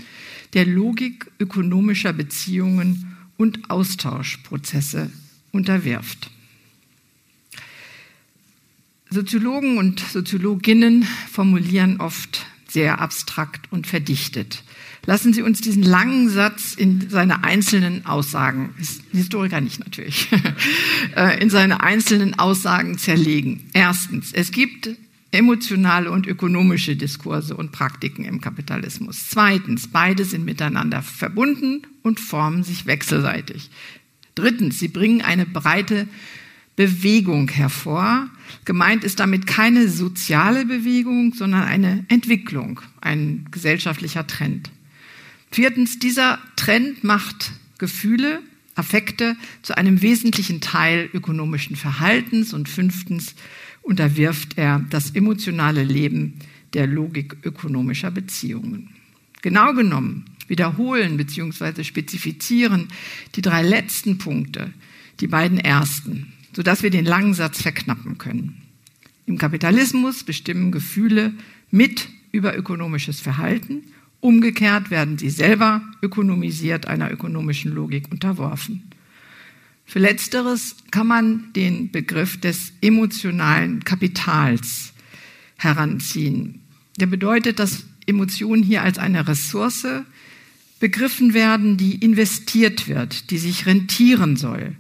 der 0.52 0.66
Logik 0.66 1.32
ökonomischer 1.40 2.12
Beziehungen 2.12 3.16
und 3.36 3.70
Austauschprozesse 3.70 5.10
unterwirft. 5.54 6.30
Soziologen 9.10 9.78
und 9.78 10.00
Soziologinnen 10.00 11.04
formulieren 11.30 12.00
oft 12.00 12.46
sehr 12.68 13.00
abstrakt 13.00 13.70
und 13.70 13.86
verdichtet. 13.86 14.64
Lassen 15.06 15.32
Sie 15.32 15.42
uns 15.42 15.60
diesen 15.60 15.82
langen 15.82 16.28
Satz 16.28 16.74
in 16.74 17.08
seine 17.10 17.44
einzelnen 17.44 18.06
Aussagen, 18.06 18.74
Historiker 19.12 19.60
nicht 19.60 19.78
natürlich, 19.78 20.28
äh, 21.16 21.40
in 21.40 21.50
seine 21.50 21.82
einzelnen 21.82 22.38
Aussagen 22.38 22.98
zerlegen. 22.98 23.68
Erstens, 23.74 24.32
es 24.32 24.50
gibt 24.50 24.90
emotionale 25.30 26.10
und 26.10 26.26
ökonomische 26.26 26.96
Diskurse 26.96 27.56
und 27.56 27.72
Praktiken 27.72 28.24
im 28.24 28.40
Kapitalismus. 28.40 29.28
Zweitens, 29.28 29.88
beide 29.88 30.24
sind 30.24 30.44
miteinander 30.44 31.02
verbunden 31.02 31.82
und 32.02 32.20
formen 32.20 32.62
sich 32.62 32.86
wechselseitig. 32.86 33.70
Drittens, 34.34 34.78
sie 34.78 34.88
bringen 34.88 35.22
eine 35.22 35.46
breite 35.46 36.08
Bewegung 36.76 37.48
hervor. 37.48 38.28
Gemeint 38.64 39.04
ist 39.04 39.20
damit 39.20 39.46
keine 39.46 39.88
soziale 39.88 40.66
Bewegung, 40.66 41.34
sondern 41.34 41.62
eine 41.62 42.04
Entwicklung, 42.08 42.80
ein 43.00 43.46
gesellschaftlicher 43.50 44.26
Trend. 44.26 44.70
Viertens, 45.50 46.00
dieser 46.00 46.38
Trend 46.56 47.04
macht 47.04 47.52
Gefühle, 47.78 48.42
Affekte 48.74 49.36
zu 49.62 49.76
einem 49.76 50.02
wesentlichen 50.02 50.60
Teil 50.60 51.08
ökonomischen 51.12 51.76
Verhaltens. 51.76 52.52
Und 52.52 52.68
fünftens 52.68 53.36
unterwirft 53.82 54.58
er 54.58 54.84
das 54.90 55.12
emotionale 55.12 55.84
Leben 55.84 56.40
der 56.72 56.88
Logik 56.88 57.36
ökonomischer 57.44 58.10
Beziehungen. 58.10 58.90
Genau 59.42 59.74
genommen 59.74 60.24
wiederholen 60.48 61.16
bzw. 61.16 61.84
spezifizieren 61.84 62.88
die 63.34 63.42
drei 63.42 63.62
letzten 63.62 64.18
Punkte 64.18 64.72
die 65.20 65.26
beiden 65.26 65.58
ersten, 65.58 66.32
sodass 66.54 66.82
wir 66.82 66.90
den 66.90 67.04
langen 67.04 67.34
Satz 67.34 67.62
verknappen 67.62 68.18
können. 68.18 68.62
Im 69.26 69.38
Kapitalismus 69.38 70.24
bestimmen 70.24 70.72
Gefühle 70.72 71.32
mit 71.70 72.08
über 72.32 72.56
ökonomisches 72.56 73.20
Verhalten. 73.20 73.82
Umgekehrt 74.20 74.90
werden 74.90 75.18
sie 75.18 75.30
selber 75.30 75.82
ökonomisiert 76.02 76.86
einer 76.86 77.10
ökonomischen 77.10 77.72
Logik 77.72 78.10
unterworfen. 78.10 78.82
Für 79.86 79.98
letzteres 79.98 80.76
kann 80.90 81.06
man 81.06 81.52
den 81.54 81.90
Begriff 81.90 82.40
des 82.40 82.72
emotionalen 82.80 83.84
Kapitals 83.84 84.92
heranziehen. 85.56 86.60
Der 86.98 87.06
bedeutet, 87.06 87.58
dass 87.58 87.84
Emotionen 88.06 88.62
hier 88.62 88.82
als 88.82 88.98
eine 88.98 89.26
Ressource 89.26 89.86
begriffen 90.80 91.34
werden, 91.34 91.76
die 91.76 91.94
investiert 91.96 92.88
wird, 92.88 93.30
die 93.30 93.38
sich 93.38 93.66
rentieren 93.66 94.36
soll. 94.36 94.76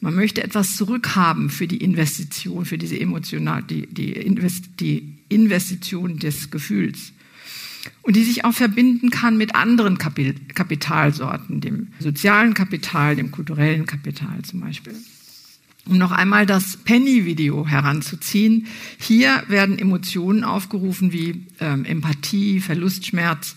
Man 0.00 0.14
möchte 0.14 0.42
etwas 0.42 0.76
zurückhaben 0.76 1.48
für 1.48 1.68
die 1.68 1.76
Investition, 1.76 2.64
für 2.64 2.76
diese 2.78 2.98
emotional, 2.98 3.62
die, 3.62 3.86
die, 3.86 4.12
Invest, 4.12 4.64
die 4.80 5.14
Investition 5.28 6.18
des 6.18 6.50
Gefühls. 6.50 7.12
Und 8.02 8.16
die 8.16 8.24
sich 8.24 8.44
auch 8.44 8.52
verbinden 8.52 9.10
kann 9.10 9.36
mit 9.36 9.54
anderen 9.54 9.98
Kapitalsorten, 9.98 11.60
dem 11.60 11.88
sozialen 11.98 12.54
Kapital, 12.54 13.16
dem 13.16 13.30
kulturellen 13.30 13.86
Kapital 13.86 14.42
zum 14.42 14.60
Beispiel. 14.60 14.94
Um 15.84 15.98
noch 15.98 16.12
einmal 16.12 16.46
das 16.46 16.76
Penny-Video 16.76 17.66
heranzuziehen. 17.66 18.66
Hier 18.98 19.42
werden 19.48 19.78
Emotionen 19.78 20.44
aufgerufen 20.44 21.12
wie 21.12 21.46
ähm, 21.58 21.84
Empathie, 21.84 22.60
Verlustschmerz, 22.60 23.56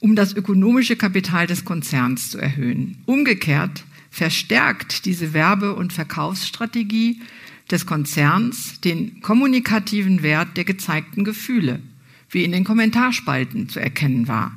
um 0.00 0.16
das 0.16 0.34
ökonomische 0.34 0.96
Kapital 0.96 1.46
des 1.46 1.64
Konzerns 1.64 2.30
zu 2.30 2.38
erhöhen. 2.38 2.98
Umgekehrt 3.06 3.84
verstärkt 4.10 5.04
diese 5.04 5.32
Werbe- 5.32 5.74
und 5.74 5.92
Verkaufsstrategie 5.92 7.20
des 7.70 7.86
Konzerns 7.86 8.80
den 8.80 9.20
kommunikativen 9.20 10.22
Wert 10.22 10.56
der 10.56 10.64
gezeigten 10.64 11.24
Gefühle, 11.24 11.80
wie 12.30 12.44
in 12.44 12.52
den 12.52 12.64
Kommentarspalten 12.64 13.68
zu 13.68 13.80
erkennen 13.80 14.28
war. 14.28 14.56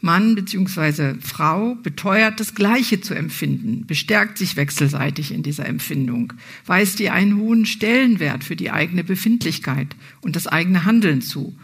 Mann 0.00 0.36
bzw. 0.36 1.14
Frau 1.20 1.74
beteuert 1.76 2.38
das 2.38 2.54
Gleiche 2.54 3.00
zu 3.00 3.14
empfinden, 3.14 3.84
bestärkt 3.86 4.38
sich 4.38 4.56
wechselseitig 4.56 5.32
in 5.32 5.42
dieser 5.42 5.66
Empfindung, 5.66 6.34
weist 6.66 7.00
ihr 7.00 7.12
einen 7.12 7.36
hohen 7.36 7.66
Stellenwert 7.66 8.44
für 8.44 8.54
die 8.54 8.70
eigene 8.70 9.02
Befindlichkeit 9.02 9.96
und 10.20 10.36
das 10.36 10.46
eigene 10.46 10.84
Handeln 10.84 11.20
zu 11.20 11.56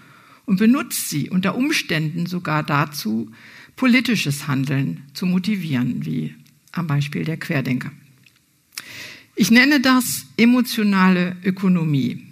und 0.47 0.59
benutzt 0.59 1.11
sie 1.11 1.31
unter 1.31 1.55
Umständen 1.55 2.27
sogar 2.27 2.63
dazu, 2.63 3.31
politisches 3.77 4.47
Handeln 4.47 5.03
zu 5.15 5.27
motivieren, 5.27 6.05
wie 6.05 6.35
am 6.73 6.87
Beispiel 6.87 7.25
der 7.25 7.37
Querdenker. 7.37 7.93
Ich 9.37 9.51
nenne 9.51 9.81
das 9.81 10.27
emotionale 10.37 11.37
Ökonomie. 11.45 12.25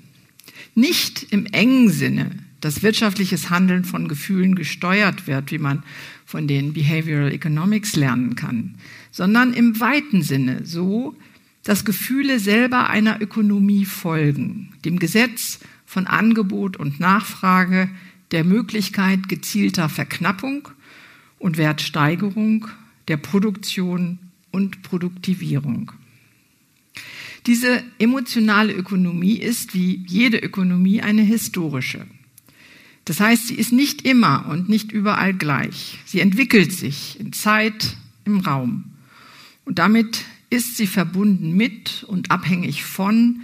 Nicht 0.74 1.26
im 1.30 1.46
engen 1.46 1.90
Sinne, 1.90 2.30
dass 2.60 2.82
wirtschaftliches 2.82 3.50
Handeln 3.50 3.84
von 3.84 4.06
Gefühlen 4.06 4.54
gesteuert 4.54 5.26
wird, 5.26 5.50
wie 5.50 5.58
man 5.58 5.82
von 6.24 6.46
den 6.46 6.72
Behavioral 6.72 7.32
Economics 7.32 7.96
lernen 7.96 8.36
kann, 8.36 8.76
sondern 9.10 9.52
im 9.52 9.80
weiten 9.80 10.22
Sinne 10.22 10.64
so, 10.64 11.16
dass 11.64 11.84
Gefühle 11.84 12.38
selber 12.38 12.88
einer 12.88 13.20
Ökonomie 13.20 13.84
folgen, 13.84 14.72
dem 14.84 14.98
Gesetz 14.98 15.58
von 15.92 16.06
Angebot 16.06 16.78
und 16.78 17.00
Nachfrage, 17.00 17.90
der 18.30 18.44
Möglichkeit 18.44 19.28
gezielter 19.28 19.90
Verknappung 19.90 20.68
und 21.38 21.58
Wertsteigerung, 21.58 22.66
der 23.08 23.18
Produktion 23.18 24.18
und 24.50 24.82
Produktivierung. 24.82 25.92
Diese 27.44 27.82
emotionale 27.98 28.72
Ökonomie 28.72 29.36
ist 29.36 29.74
wie 29.74 30.02
jede 30.06 30.38
Ökonomie 30.38 31.02
eine 31.02 31.22
historische. 31.22 32.06
Das 33.04 33.20
heißt, 33.20 33.48
sie 33.48 33.56
ist 33.56 33.72
nicht 33.72 34.06
immer 34.06 34.46
und 34.48 34.70
nicht 34.70 34.92
überall 34.92 35.34
gleich. 35.34 35.98
Sie 36.06 36.20
entwickelt 36.20 36.72
sich 36.72 37.20
in 37.20 37.34
Zeit, 37.34 37.98
im 38.24 38.40
Raum. 38.40 38.84
Und 39.66 39.78
damit 39.78 40.24
ist 40.48 40.78
sie 40.78 40.86
verbunden 40.86 41.54
mit 41.54 42.04
und 42.04 42.30
abhängig 42.30 42.82
von 42.82 43.42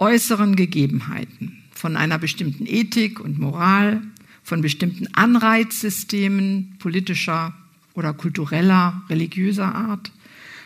äußeren 0.00 0.56
Gegebenheiten, 0.56 1.59
von 1.80 1.96
einer 1.96 2.18
bestimmten 2.18 2.66
Ethik 2.66 3.20
und 3.20 3.38
Moral, 3.38 4.02
von 4.42 4.60
bestimmten 4.60 5.08
Anreizsystemen 5.14 6.76
politischer 6.78 7.54
oder 7.94 8.12
kultureller, 8.12 9.02
religiöser 9.08 9.74
Art, 9.74 10.12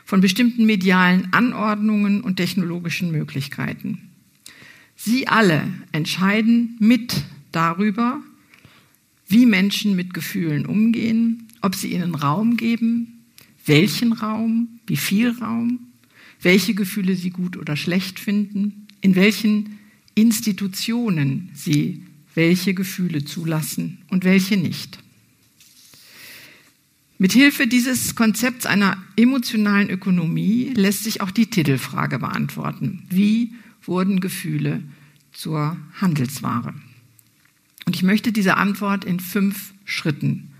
von 0.05 0.21
bestimmten 0.21 0.67
medialen 0.67 1.33
Anordnungen 1.33 2.21
und 2.21 2.37
technologischen 2.37 3.13
Möglichkeiten. 3.13 4.11
Sie 4.97 5.29
alle 5.29 5.63
entscheiden 5.93 6.77
mit 6.81 7.23
darüber, 7.53 8.21
wie 9.29 9.47
Menschen 9.47 9.95
mit 9.95 10.15
Gefühlen 10.15 10.67
umgehen, 10.67 11.47
ob 11.63 11.77
sie 11.77 11.93
ihnen 11.93 12.17
Raum 12.17 12.57
geben, 12.57 13.21
welchen 13.67 14.13
Raum, 14.13 14.81
wie 14.89 14.97
viel 14.97 15.31
Raum, 15.31 15.79
welche 16.43 16.75
Gefühle 16.75 17.15
sie 17.15 17.31
gut 17.31 17.57
oder 17.57 17.77
schlecht 17.77 18.19
finden, 18.19 18.89
in 19.01 19.15
welchen 19.15 19.79
Institutionen 20.15 21.51
sie 21.55 22.03
welche 22.35 22.75
Gefühle 22.75 23.25
zulassen 23.25 23.99
und 24.09 24.25
welche 24.25 24.57
nicht. 24.57 24.99
Mithilfe 27.19 27.67
dieses 27.67 28.17
Konzepts 28.17 28.67
einer 28.67 29.03
emotionalen 29.17 29.89
Ökonomie 29.89 30.73
lässt 30.75 31.05
sich 31.05 31.21
auch 31.21 31.31
die 31.31 31.47
Titelfrage 31.47 32.19
beantworten. 32.19 33.05
Wie 33.09 33.55
wurden 33.83 34.21
Gefühle 34.21 34.83
zur 35.33 35.77
Handelsware? 36.01 36.75
Und 37.87 37.95
ich 37.95 38.03
möchte 38.03 38.33
diese 38.33 38.57
Antwort 38.57 39.05
in 39.05 39.21
fünf 39.21 39.75
Schritten 39.85 40.51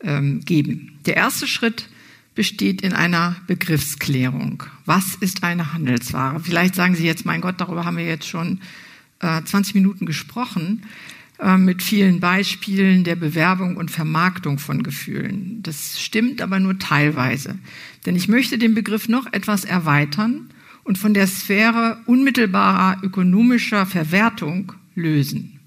ähm, 0.00 0.40
geben. 0.40 0.98
Der 1.06 1.16
erste 1.16 1.46
Schritt 1.46 1.88
besteht 2.34 2.80
in 2.80 2.92
einer 2.92 3.36
Begriffsklärung. 3.46 4.62
Was 4.86 5.14
ist 5.16 5.44
eine 5.44 5.72
Handelsware? 5.72 6.40
Vielleicht 6.40 6.74
sagen 6.74 6.94
Sie 6.94 7.06
jetzt, 7.06 7.26
mein 7.26 7.40
Gott, 7.40 7.60
darüber 7.60 7.84
haben 7.84 7.96
wir 7.96 8.06
jetzt 8.06 8.28
schon 8.28 8.60
äh, 9.20 9.42
20 9.42 9.74
Minuten 9.74 10.06
gesprochen. 10.06 10.82
Äh, 11.42 11.58
mit 11.58 11.82
vielen 11.82 12.20
Beispielen 12.20 13.02
der 13.02 13.16
Bewerbung 13.16 13.76
und 13.76 13.90
Vermarktung 13.90 14.58
von 14.58 14.84
Gefühlen. 14.84 15.58
Das 15.62 16.00
stimmt 16.00 16.40
aber 16.40 16.60
nur 16.60 16.78
teilweise. 16.78 17.58
Denn 18.06 18.14
ich 18.14 18.28
möchte 18.28 18.58
den 18.58 18.74
Begriff 18.74 19.08
noch 19.08 19.32
etwas 19.32 19.64
erweitern 19.64 20.50
und 20.84 20.98
von 20.98 21.14
der 21.14 21.26
Sphäre 21.26 21.98
unmittelbarer 22.06 23.02
ökonomischer 23.02 23.86
Verwertung 23.86 24.72
lösen. 24.94 25.58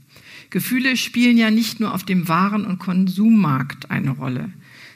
Gefühle 0.49 0.95
spielen 0.95 1.37
ja 1.37 1.51
nicht 1.51 1.81
nur 1.81 1.93
auf 1.93 2.03
dem 2.03 2.29
Waren- 2.29 2.65
und 2.65 2.79
Konsummarkt 2.79 3.91
eine 3.91 4.11
Rolle. 4.11 4.51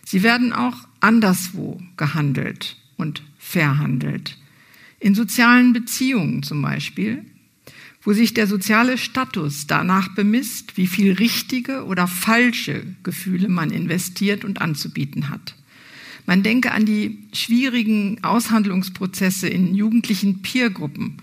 Sie 0.10 0.24
werden 0.24 0.54
auch 0.54 0.88
anderswo 1.02 1.80
gehandelt 1.96 2.78
und 2.98 3.22
verhandelt. 3.38 4.38
In 5.00 5.14
sozialen 5.14 5.72
Beziehungen 5.72 6.42
zum 6.42 6.62
Beispiel 6.62 7.26
wo 8.04 8.14
sich 8.14 8.34
der 8.34 8.48
soziale 8.48 8.98
Status 8.98 9.68
danach 9.68 10.10
bemisst, 10.16 10.78
wie 10.78 10.88
viel 10.88 11.14
richtige 11.14 11.86
oder 11.86 12.08
falsche 12.08 12.84
Gefühle 13.04 13.50
man 13.50 13.72
investiert 13.72 14.46
und 14.46 14.62
anzubieten 14.62 15.30
hat. 15.30 15.56
Man 16.26 16.44
denke 16.44 16.72
an 16.72 16.86
die 16.86 17.20
schwierigen 17.34 18.24
Aushandlungsprozesse 18.24 19.50
in 19.50 19.76
jugendlichen 19.76 20.42
Peergruppen 20.42 21.18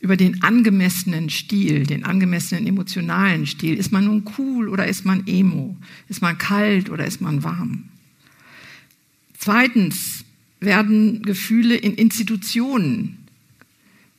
über 0.00 0.16
den 0.16 0.42
angemessenen 0.42 1.30
Stil, 1.30 1.86
den 1.86 2.04
angemessenen 2.04 2.66
emotionalen 2.66 3.46
Stil. 3.46 3.76
Ist 3.76 3.92
man 3.92 4.04
nun 4.04 4.24
cool 4.38 4.68
oder 4.68 4.86
ist 4.86 5.04
man 5.04 5.26
emo? 5.26 5.76
Ist 6.08 6.22
man 6.22 6.36
kalt 6.38 6.90
oder 6.90 7.06
ist 7.06 7.20
man 7.20 7.44
warm? 7.44 7.84
Zweitens 9.40 10.26
werden 10.60 11.22
Gefühle 11.22 11.74
in 11.74 11.94
Institutionen 11.94 13.26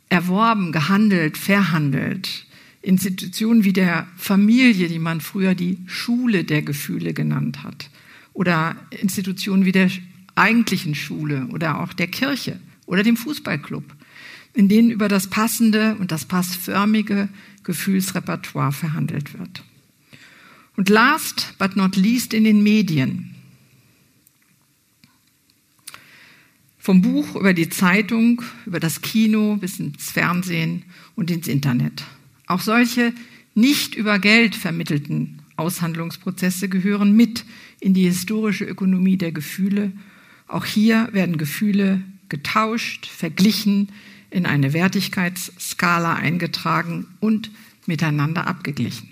erworben, 0.09 0.71
gehandelt, 0.71 1.37
verhandelt. 1.37 2.47
Institutionen 2.81 3.63
wie 3.63 3.71
der 3.71 4.07
Familie, 4.17 4.87
die 4.87 4.97
man 4.97 5.21
früher 5.21 5.53
die 5.53 5.77
Schule 5.85 6.43
der 6.43 6.63
Gefühle 6.63 7.13
genannt 7.13 7.61
hat, 7.61 7.91
oder 8.33 8.75
Institutionen 8.89 9.63
wie 9.63 9.71
der 9.71 9.91
eigentlichen 10.33 10.95
Schule 10.95 11.47
oder 11.51 11.81
auch 11.81 11.93
der 11.93 12.07
Kirche 12.07 12.59
oder 12.87 13.03
dem 13.03 13.15
Fußballclub, 13.15 13.83
in 14.55 14.69
denen 14.69 14.89
über 14.89 15.07
das 15.07 15.27
passende 15.27 15.97
und 15.97 16.11
das 16.11 16.25
passförmige 16.25 17.29
Gefühlsrepertoire 17.63 18.71
verhandelt 18.71 19.37
wird. 19.37 19.63
Und 20.77 20.89
last 20.89 21.53
but 21.59 21.75
not 21.75 21.95
least 21.95 22.33
in 22.33 22.43
den 22.43 22.63
Medien. 22.63 23.30
Vom 26.81 27.03
Buch 27.03 27.35
über 27.35 27.53
die 27.53 27.69
Zeitung, 27.69 28.41
über 28.65 28.79
das 28.79 29.01
Kino 29.01 29.57
bis 29.57 29.79
ins 29.79 30.09
Fernsehen 30.09 30.81
und 31.15 31.29
ins 31.29 31.47
Internet. 31.47 32.03
Auch 32.47 32.59
solche 32.59 33.13
nicht 33.53 33.93
über 33.93 34.17
Geld 34.17 34.55
vermittelten 34.55 35.43
Aushandlungsprozesse 35.57 36.69
gehören 36.69 37.15
mit 37.15 37.45
in 37.79 37.93
die 37.93 38.05
historische 38.05 38.65
Ökonomie 38.65 39.15
der 39.15 39.31
Gefühle. 39.31 39.91
Auch 40.47 40.65
hier 40.65 41.09
werden 41.11 41.37
Gefühle 41.37 42.01
getauscht, 42.29 43.05
verglichen, 43.05 43.89
in 44.31 44.47
eine 44.47 44.73
Wertigkeitsskala 44.73 46.15
eingetragen 46.15 47.05
und 47.19 47.51
miteinander 47.85 48.47
abgeglichen. 48.47 49.09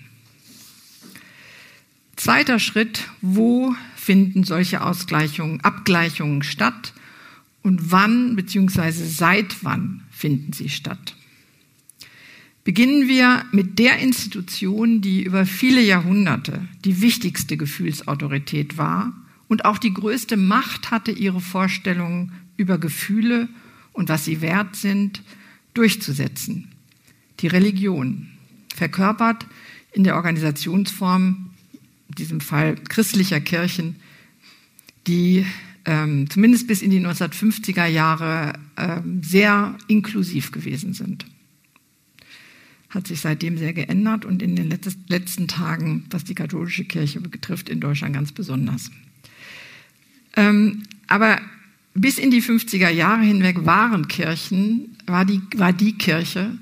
Zweiter 2.16 2.58
Schritt, 2.58 3.04
wo 3.20 3.76
finden 3.94 4.42
solche 4.42 4.82
Ausgleichungen, 4.82 5.60
Abgleichungen 5.60 6.42
statt? 6.42 6.94
Und 7.62 7.90
wann 7.90 8.36
bzw. 8.36 8.90
seit 8.90 9.64
wann 9.64 10.02
finden 10.10 10.52
sie 10.52 10.68
statt. 10.68 11.16
Beginnen 12.64 13.08
wir 13.08 13.44
mit 13.52 13.78
der 13.78 13.98
Institution, 13.98 15.00
die 15.00 15.22
über 15.22 15.46
viele 15.46 15.80
Jahrhunderte 15.80 16.68
die 16.84 17.00
wichtigste 17.00 17.56
Gefühlsautorität 17.56 18.76
war 18.76 19.12
und 19.48 19.64
auch 19.64 19.78
die 19.78 19.94
größte 19.94 20.36
Macht 20.36 20.90
hatte, 20.90 21.10
ihre 21.10 21.40
Vorstellungen 21.40 22.32
über 22.56 22.78
Gefühle 22.78 23.48
und 23.92 24.08
was 24.08 24.24
sie 24.24 24.40
wert 24.40 24.76
sind, 24.76 25.22
durchzusetzen. 25.74 26.68
Die 27.40 27.46
Religion, 27.46 28.28
verkörpert 28.74 29.46
in 29.92 30.04
der 30.04 30.16
Organisationsform, 30.16 31.50
in 32.08 32.14
diesem 32.14 32.40
Fall 32.40 32.76
christlicher 32.76 33.40
Kirchen, 33.40 33.96
die 35.06 35.46
ähm, 35.84 36.28
zumindest 36.28 36.66
bis 36.66 36.82
in 36.82 36.90
die 36.90 37.00
1950er 37.00 37.86
Jahre 37.86 38.54
ähm, 38.76 39.22
sehr 39.22 39.76
inklusiv 39.88 40.52
gewesen 40.52 40.94
sind. 40.94 41.26
Hat 42.88 43.06
sich 43.06 43.20
seitdem 43.20 43.56
sehr 43.56 43.72
geändert 43.72 44.24
und 44.24 44.42
in 44.42 44.56
den 44.56 44.68
letzten 45.08 45.48
Tagen, 45.48 46.06
was 46.10 46.24
die 46.24 46.34
katholische 46.34 46.84
Kirche 46.84 47.20
betrifft, 47.20 47.68
in 47.68 47.80
Deutschland 47.80 48.14
ganz 48.14 48.32
besonders. 48.32 48.90
Ähm, 50.36 50.82
aber 51.06 51.40
bis 51.94 52.18
in 52.18 52.30
die 52.30 52.42
50er 52.42 52.88
Jahre 52.88 53.22
hinweg 53.22 53.64
waren 53.64 54.08
Kirchen, 54.08 54.96
war 55.06 55.24
die, 55.24 55.40
war 55.56 55.72
die 55.72 55.92
Kirche 55.98 56.58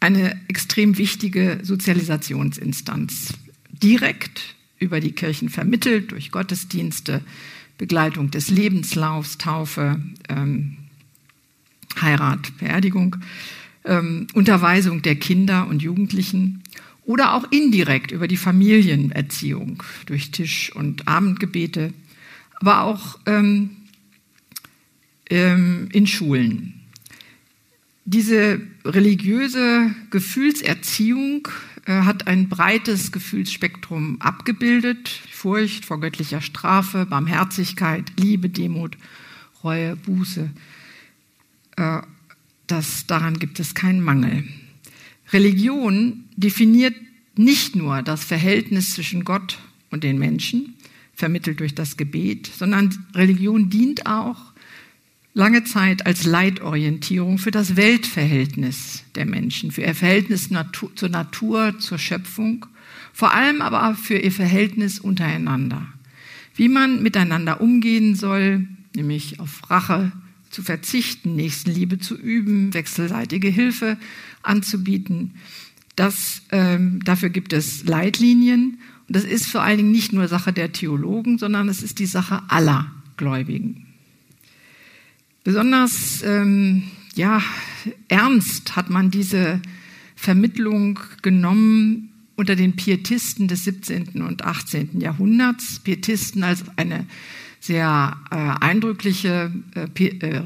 eine 0.00 0.40
extrem 0.48 0.98
wichtige 0.98 1.60
Sozialisationsinstanz. 1.62 3.34
Direkt 3.70 4.56
über 4.78 5.00
die 5.00 5.12
Kirchen 5.12 5.48
vermittelt, 5.48 6.10
durch 6.10 6.32
Gottesdienste, 6.32 7.22
Begleitung 7.82 8.30
des 8.30 8.48
Lebenslaufs, 8.48 9.38
Taufe, 9.38 10.00
ähm, 10.28 10.76
Heirat, 12.00 12.56
Beerdigung, 12.58 13.16
ähm, 13.84 14.28
Unterweisung 14.34 15.02
der 15.02 15.16
Kinder 15.16 15.66
und 15.66 15.82
Jugendlichen 15.82 16.62
oder 17.04 17.34
auch 17.34 17.50
indirekt 17.50 18.12
über 18.12 18.28
die 18.28 18.36
Familienerziehung 18.36 19.82
durch 20.06 20.30
Tisch- 20.30 20.72
und 20.76 21.08
Abendgebete, 21.08 21.92
aber 22.60 22.82
auch 22.82 23.18
ähm, 23.26 23.70
ähm, 25.28 25.88
in 25.90 26.06
Schulen. 26.06 26.74
Diese 28.04 28.60
religiöse 28.84 29.92
Gefühlserziehung 30.10 31.48
hat 31.86 32.26
ein 32.26 32.48
breites 32.48 33.12
Gefühlsspektrum 33.12 34.20
abgebildet. 34.20 35.08
Furcht 35.08 35.84
vor 35.84 36.00
göttlicher 36.00 36.40
Strafe, 36.40 37.06
Barmherzigkeit, 37.06 38.12
Liebe, 38.18 38.48
Demut, 38.48 38.96
Reue, 39.64 39.96
Buße. 39.96 40.50
Äh, 41.76 42.02
das, 42.66 43.06
daran 43.06 43.38
gibt 43.38 43.60
es 43.60 43.74
keinen 43.74 44.02
Mangel. 44.02 44.44
Religion 45.32 46.24
definiert 46.36 46.94
nicht 47.36 47.74
nur 47.74 48.02
das 48.02 48.24
Verhältnis 48.24 48.94
zwischen 48.94 49.24
Gott 49.24 49.58
und 49.90 50.04
den 50.04 50.18
Menschen, 50.18 50.74
vermittelt 51.14 51.60
durch 51.60 51.74
das 51.74 51.96
Gebet, 51.96 52.46
sondern 52.46 53.06
Religion 53.14 53.70
dient 53.70 54.06
auch 54.06 54.51
lange 55.34 55.64
Zeit 55.64 56.06
als 56.06 56.24
Leitorientierung 56.24 57.38
für 57.38 57.50
das 57.50 57.76
Weltverhältnis 57.76 59.04
der 59.14 59.26
Menschen, 59.26 59.70
für 59.70 59.82
ihr 59.82 59.94
Verhältnis 59.94 60.50
zur 60.94 61.08
Natur, 61.08 61.78
zur 61.78 61.98
Schöpfung 61.98 62.66
Vor 63.14 63.32
allem 63.34 63.60
aber 63.60 63.94
für 63.94 64.16
ihr 64.16 64.32
Verhältnis 64.32 64.98
untereinander. 64.98 65.86
Wie 66.54 66.68
man 66.68 67.02
miteinander 67.02 67.60
umgehen 67.60 68.14
soll, 68.14 68.66
nämlich 68.94 69.40
auf 69.40 69.70
Rache 69.70 70.12
zu 70.50 70.62
verzichten, 70.62 71.34
Nächstenliebe 71.34 71.98
zu 71.98 72.16
üben, 72.16 72.74
wechselseitige 72.74 73.48
Hilfe 73.48 73.96
anzubieten. 74.42 75.34
Das, 75.96 76.42
ähm, 76.50 77.00
dafür 77.04 77.30
gibt 77.30 77.52
es 77.52 77.84
Leitlinien. 77.84 78.78
Und 79.08 79.16
das 79.16 79.24
ist 79.24 79.46
vor 79.46 79.62
allen 79.62 79.78
Dingen 79.78 79.92
nicht 79.92 80.12
nur 80.12 80.28
Sache 80.28 80.52
der 80.52 80.72
Theologen, 80.72 81.38
sondern 81.38 81.68
es 81.68 81.82
ist 81.82 81.98
die 81.98 82.06
Sache 82.06 82.42
aller 82.48 82.90
Gläubigen. 83.16 83.91
Besonders 85.44 86.22
ähm, 86.22 86.84
ja, 87.14 87.42
ernst 88.08 88.76
hat 88.76 88.90
man 88.90 89.10
diese 89.10 89.60
Vermittlung 90.14 91.00
genommen 91.22 92.10
unter 92.36 92.56
den 92.56 92.76
Pietisten 92.76 93.48
des 93.48 93.64
17. 93.64 94.22
und 94.22 94.44
18. 94.44 95.00
Jahrhunderts. 95.00 95.80
Pietisten 95.80 96.44
als 96.44 96.64
eine 96.76 97.06
sehr 97.60 98.16
äh, 98.30 98.36
eindrückliche 98.36 99.52
äh, 99.74 100.04
äh 100.04 100.42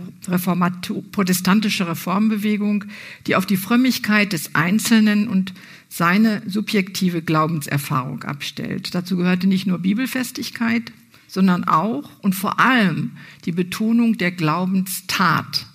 protestantische 1.12 1.88
Reformbewegung, 1.88 2.84
die 3.26 3.36
auf 3.36 3.46
die 3.46 3.56
Frömmigkeit 3.56 4.32
des 4.32 4.54
Einzelnen 4.54 5.28
und 5.28 5.54
seine 5.88 6.42
subjektive 6.46 7.22
Glaubenserfahrung 7.22 8.24
abstellt. 8.24 8.94
Dazu 8.94 9.16
gehörte 9.16 9.46
nicht 9.46 9.66
nur 9.66 9.78
Bibelfestigkeit, 9.78 10.92
sondern 11.28 11.64
auch 11.64 12.10
und 12.20 12.34
vor 12.34 12.60
allem 12.60 13.12
die 13.44 13.52
Betonung 13.52 14.18
der 14.18 14.32
Glaubenstat. 14.32 15.66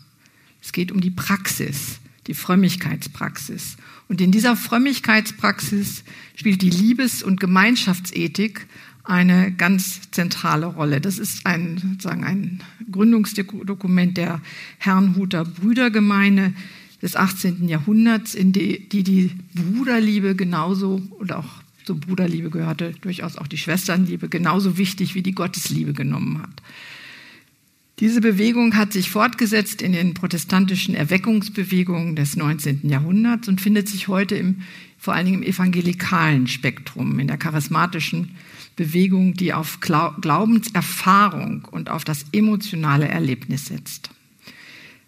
Es 0.62 0.72
geht 0.72 0.92
um 0.92 1.02
die 1.02 1.12
Praxis, 1.12 2.00
die 2.28 2.34
Frömmigkeitspraxis. 2.34 3.78
Und 4.08 4.22
in 4.22 4.32
dieser 4.32 4.56
Frömmigkeitspraxis 4.56 6.04
spielt 6.36 6.62
die 6.62 6.70
Liebes- 6.70 7.24
und 7.24 7.40
Gemeinschaftsethik 7.40 8.68
eine 9.04 9.52
ganz 9.52 10.12
zentrale 10.12 10.68
Rolle. 10.68 11.02
Das 11.02 11.18
ist 11.18 11.46
ein, 11.46 11.78
sozusagen 11.78 12.24
ein 12.24 12.64
Gründungsdokument 12.92 14.18
der 14.18 14.42
Herrnhuter 14.78 15.46
Brüdergemeine 15.46 16.54
des 17.02 17.16
18. 17.16 17.68
Jahrhunderts, 17.68 18.36
in 18.36 18.52
die 18.52 18.88
die, 18.88 19.04
die 19.04 19.32
Bruderliebe 19.56 20.36
genauso 20.36 21.02
oder 21.20 21.40
auch 21.40 21.61
zur 21.86 22.00
Bruderliebe 22.00 22.50
gehörte 22.50 22.94
durchaus 23.02 23.38
auch 23.38 23.48
die 23.48 23.58
Schwesternliebe 23.58 24.30
genauso 24.30 24.78
wichtig 24.78 25.15
wie 25.15 25.22
die 25.22 25.34
Gottesliebe 25.34 25.94
genommen 25.94 26.41
hat. 26.41 26.62
Diese 28.00 28.20
Bewegung 28.20 28.76
hat 28.76 28.94
sich 28.94 29.12
fortgesetzt 29.12 29.84
in 29.84 29.94
den 29.94 30.15
protestantischen 30.15 30.96
Erweckungsbewegungen 30.96 32.15
des 32.15 32.36
19. 32.36 32.89
Jahrhunderts 32.89 33.48
und 33.48 33.62
findet 33.62 33.88
sich 33.88 34.08
heute 34.08 34.36
im, 34.36 34.62
vor 34.98 35.13
allen 35.13 35.28
Dingen 35.28 35.44
im 35.44 35.48
evangelikalen 35.48 36.48
Spektrum, 36.48 37.20
in 37.20 37.28
der 37.28 37.38
charismatischen 37.38 38.36
Bewegung, 38.76 39.36
die 39.36 39.54
auf 39.54 39.82
Glaubenserfahrung 39.82 41.67
und 41.70 41.91
auf 41.91 42.04
das 42.04 42.26
emotionale 42.32 43.08
Erlebnis 43.08 43.67
setzt. 43.67 44.10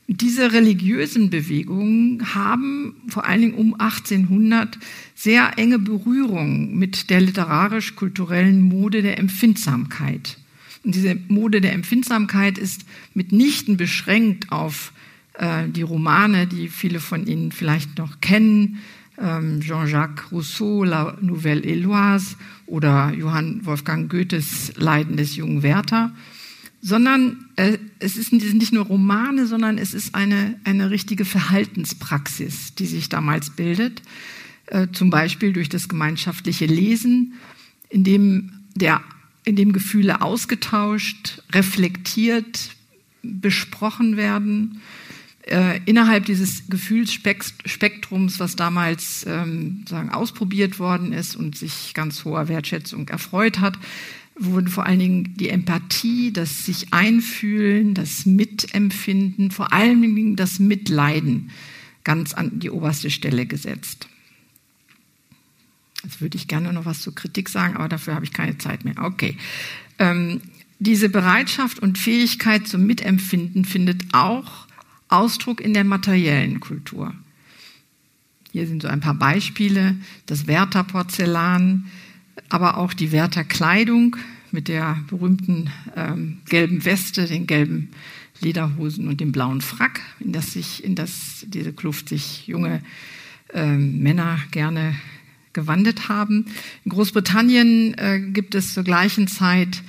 Diese 0.08 0.52
religiösen 0.52 1.30
Bewegungen 1.30 2.36
haben 2.36 2.96
vor 3.08 3.26
allen 3.26 3.42
Dingen 3.42 3.54
um 3.54 3.74
1800 3.74 4.78
sehr 5.16 5.58
enge 5.58 5.80
Berührung 5.80 6.78
mit 6.78 7.10
der 7.10 7.22
literarisch-kulturellen 7.22 8.62
Mode 8.62 9.02
der 9.02 9.18
Empfindsamkeit. 9.18 10.38
Und 10.84 10.96
diese 10.96 11.16
Mode 11.30 11.62
der 11.62 11.74
Empfindsamkeit 11.74 12.58
ist 12.58 12.86
mitnichten 13.14 13.78
beschränkt 13.78 14.52
auf 14.52 14.92
äh, 15.36 15.70
die 15.70 15.82
Romane, 15.84 16.48
die 16.48 16.68
viele 16.68 17.00
von 17.00 17.26
Ihnen 17.26 17.54
vielleicht 17.54 17.98
noch 17.98 18.20
kennen, 18.20 18.80
ähm, 19.18 19.62
Jean-Jacques 19.62 20.32
Rousseau, 20.32 20.84
La 20.84 21.18
Nouvelle 21.22 21.62
Éloise 21.62 22.36
oder 22.66 23.14
Johann 23.14 23.66
Wolfgang 23.66 24.12
Goethes 24.12 24.74
Leiden 24.76 25.16
des 25.16 25.36
jungen 25.36 25.64
Werther, 25.64 26.12
sondern 26.86 27.46
äh, 27.56 27.78
es 28.00 28.18
ist, 28.18 28.32
sind 28.32 28.58
nicht 28.58 28.74
nur 28.74 28.86
Romane, 28.86 29.48
sondern 29.48 29.78
es 29.78 29.94
ist 29.94 30.14
eine, 30.14 30.60
eine 30.66 30.90
richtige 30.90 31.24
Verhaltenspraxis, 31.24 32.76
die 32.76 32.86
sich 32.86 33.08
damals 33.08 33.52
bildet, 33.52 34.02
äh, 34.68 34.88
zum 34.92 35.10
Beispiel 35.10 35.54
durch 35.54 35.70
das 35.70 35.88
gemeinschaftliche 35.88 36.66
Lesen, 36.66 37.36
in 37.88 38.04
dem, 38.04 38.52
der, 38.76 39.02
in 39.46 39.56
dem 39.56 39.72
Gefühle 39.72 40.22
ausgetauscht, 40.22 41.42
reflektiert, 41.54 42.72
besprochen 43.22 44.18
werden. 44.18 44.82
Äh, 45.44 45.80
innerhalb 45.86 46.26
dieses 46.26 46.68
Gefühlsspektrums, 46.68 48.42
was 48.42 48.58
damals 48.58 49.26
ähm, 49.26 49.86
sagen, 49.88 50.10
ausprobiert 50.10 50.80
worden 50.80 51.14
ist 51.14 51.38
und 51.38 51.58
sich 51.58 51.94
ganz 51.94 52.26
hoher 52.26 52.50
Wertschätzung 52.50 53.08
erfreut 53.08 53.62
hat, 53.62 53.78
wurden 54.36 54.68
vor 54.68 54.86
allen 54.86 55.00
Dingen 55.00 55.34
die 55.38 55.50
Empathie, 55.50 56.32
das 56.34 56.66
sich 56.66 56.94
einfühlen, 56.94 57.94
das 57.94 58.26
Mitempfinden, 58.26 59.52
vor 59.52 59.74
allen 59.74 60.02
Dingen 60.02 60.36
das 60.36 60.60
Mitleiden 60.60 61.52
ganz 62.04 62.34
an 62.34 62.60
die 62.60 62.70
oberste 62.70 63.10
Stelle 63.10 63.46
gesetzt. 63.46 64.08
Jetzt 66.04 66.20
würde 66.20 66.38
ich 66.38 66.48
gerne 66.48 66.74
noch 66.74 66.86
was 66.86 67.02
zur 67.02 67.16
Kritik 67.16 67.48
sagen, 67.48 67.76
aber 67.76 67.88
dafür 67.88 68.16
habe 68.16 68.26
ich 68.26 68.34
keine 68.34 68.58
Zeit 68.58 68.84
mehr. 68.84 68.96
Okay. 68.98 69.38
Ähm, 70.00 70.42
diese 70.80 71.08
Bereitschaft 71.08 71.80
und 71.80 71.98
Fähigkeit 71.98 72.68
zum 72.68 72.86
Mitempfinden 72.86 73.64
findet 73.64 74.14
auch 74.14 74.68
Ausdruck 75.08 75.62
in 75.62 75.74
der 75.74 75.86
materiellen 75.86 76.60
Kultur. 76.60 77.14
Hier 78.52 78.68
sind 78.68 78.82
so 78.82 78.88
ein 78.88 79.00
paar 79.00 79.16
Beispiele. 79.16 79.96
Das 80.26 80.46
Werther 80.46 80.84
Porzellan, 80.84 81.86
aber 82.54 82.78
auch 82.78 82.94
die 82.94 83.12
Werther 83.12 83.44
Kleidung 83.44 84.16
mit 84.52 84.68
der 84.68 85.04
berühmten 85.08 85.72
ähm, 85.96 86.38
gelben 86.48 86.86
Weste, 86.86 87.26
den 87.26 87.48
gelben 87.48 87.90
Lederhosen 88.42 89.08
und 89.08 89.20
dem 89.20 89.32
blauen 89.32 89.62
Frack, 89.62 90.02
in 90.20 90.34
das 90.34 90.54
sich, 90.54 90.84
in 90.84 90.94
das 90.94 91.48
diese 91.48 91.74
Kluft 91.74 92.10
sich 92.10 92.46
junge 92.46 92.84
ähm, 93.56 94.04
Männer 94.04 94.38
gerne 94.52 94.94
gewandelt 95.54 96.10
haben. 96.10 96.46
In 96.86 96.92
Großbritannien 96.92 97.98
äh, 97.98 98.20
gibt 98.20 98.54
es 98.54 98.76
zur 98.76 98.84
gleichen 98.84 99.28
Zeit 99.28 99.82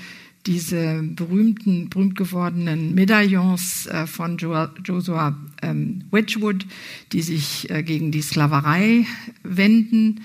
diese 0.46 1.02
berühmten, 1.02 1.90
berühmt 1.90 2.16
gewordenen 2.16 2.94
Medaillons 2.94 3.88
äh, 3.88 4.06
von 4.06 4.38
Joshua 4.38 5.36
ähm, 5.60 6.04
Wedgwood, 6.10 6.64
die 7.12 7.20
sich 7.20 7.68
äh, 7.68 7.82
gegen 7.82 8.10
die 8.10 8.22
Sklaverei 8.22 9.04
wenden. 9.42 10.22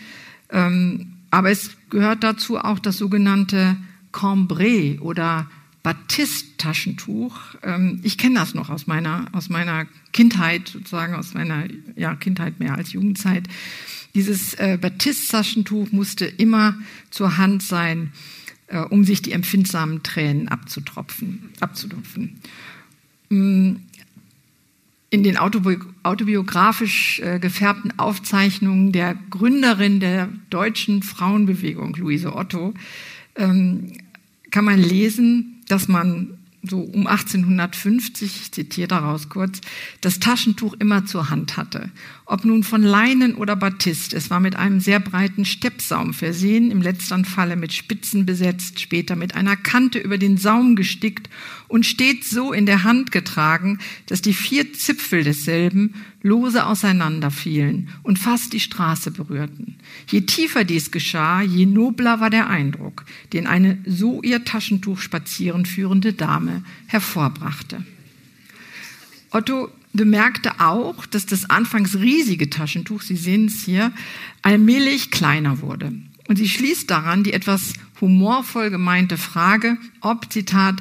Ähm, 0.51 1.15
aber 1.31 1.51
es 1.51 1.71
gehört 1.89 2.23
dazu 2.23 2.57
auch 2.57 2.79
das 2.79 2.97
sogenannte 2.97 3.77
Cambrai 4.11 4.99
oder 5.01 5.49
Batist-Taschentuch. 5.83 7.55
Ähm, 7.63 7.99
ich 8.03 8.17
kenne 8.17 8.35
das 8.35 8.53
noch 8.53 8.69
aus 8.69 8.87
meiner, 8.87 9.27
aus 9.31 9.49
meiner 9.49 9.85
Kindheit, 10.11 10.67
sozusagen 10.67 11.15
aus 11.15 11.33
meiner 11.33 11.65
ja, 11.95 12.15
Kindheit 12.15 12.59
mehr 12.59 12.75
als 12.75 12.93
Jugendzeit. 12.93 13.47
Dieses 14.15 14.55
äh, 14.55 14.77
Batist-Taschentuch 14.79 15.91
musste 15.91 16.25
immer 16.25 16.75
zur 17.11 17.37
Hand 17.37 17.63
sein, 17.63 18.11
äh, 18.67 18.79
um 18.79 19.03
sich 19.03 19.21
die 19.21 19.31
empfindsamen 19.31 20.03
Tränen 20.03 20.47
abzutropfen, 20.47 21.49
abzutropfen. 21.59 22.39
Mm, 23.29 23.75
in 25.09 25.23
den 25.23 25.37
autobiografisch 25.37 27.19
äh, 27.19 27.39
gefärbten 27.39 27.97
Aufzeichnungen 27.97 28.91
der 28.91 29.15
Gründerin 29.29 29.99
der 29.99 30.29
deutschen 30.49 31.01
Frauenbewegung, 31.01 31.95
Luise 31.95 32.35
Otto, 32.35 32.73
ähm, 33.35 33.93
kann 34.51 34.65
man 34.65 34.79
lesen, 34.79 35.61
dass 35.67 35.87
man 35.87 36.38
so 36.61 36.81
um 36.81 37.07
1850, 37.07 38.41
ich 38.41 38.51
zitiere 38.51 38.87
daraus 38.87 39.29
kurz, 39.29 39.61
das 40.01 40.19
Taschentuch 40.19 40.73
immer 40.79 41.05
zur 41.05 41.29
Hand 41.29 41.57
hatte. 41.57 41.89
Ob 42.25 42.43
nun 42.43 42.63
von 42.63 42.83
Leinen 42.83 43.35
oder 43.35 43.55
Batist, 43.55 44.13
es 44.13 44.29
war 44.29 44.39
mit 44.39 44.55
einem 44.55 44.79
sehr 44.79 44.99
breiten 44.99 45.45
Steppsaum 45.45 46.13
versehen, 46.13 46.69
im 46.71 46.81
letzteren 46.81 47.25
Falle 47.25 47.55
mit 47.55 47.73
Spitzen 47.73 48.25
besetzt, 48.25 48.79
später 48.79 49.15
mit 49.15 49.35
einer 49.35 49.55
Kante 49.55 49.99
über 49.99 50.17
den 50.17 50.37
Saum 50.37 50.75
gestickt 50.75 51.29
und 51.67 51.85
stets 51.85 52.29
so 52.29 52.51
in 52.51 52.65
der 52.65 52.83
Hand 52.83 53.11
getragen, 53.11 53.79
dass 54.07 54.21
die 54.21 54.33
vier 54.33 54.73
Zipfel 54.73 55.23
desselben 55.23 55.95
lose 56.21 56.65
auseinanderfielen 56.65 57.89
und 58.03 58.19
fast 58.19 58.53
die 58.53 58.59
Straße 58.59 59.11
berührten. 59.11 59.75
Je 60.07 60.21
tiefer 60.21 60.63
dies 60.63 60.91
geschah, 60.91 61.41
je 61.41 61.65
nobler 61.65 62.19
war 62.19 62.29
der 62.29 62.49
Eindruck, 62.49 63.05
den 63.33 63.47
eine 63.47 63.77
so 63.85 64.21
ihr 64.21 64.43
Taschentuch 64.43 64.99
spazieren 64.99 65.65
führende 65.65 66.13
Dame 66.13 66.63
hervorbrachte. 66.87 67.83
Otto 69.31 69.69
bemerkte 69.93 70.59
auch, 70.59 71.05
dass 71.05 71.25
das 71.25 71.49
anfangs 71.49 71.95
riesige 71.95 72.49
Taschentuch, 72.49 73.01
Sie 73.01 73.15
sehen 73.15 73.45
es 73.45 73.63
hier, 73.63 73.91
allmählich 74.41 75.11
kleiner 75.11 75.61
wurde. 75.61 75.93
Und 76.27 76.37
sie 76.37 76.47
schließt 76.47 76.89
daran 76.89 77.23
die 77.23 77.33
etwas 77.33 77.73
humorvoll 77.99 78.69
gemeinte 78.69 79.17
Frage, 79.17 79.77
ob, 79.99 80.31
Zitat, 80.31 80.75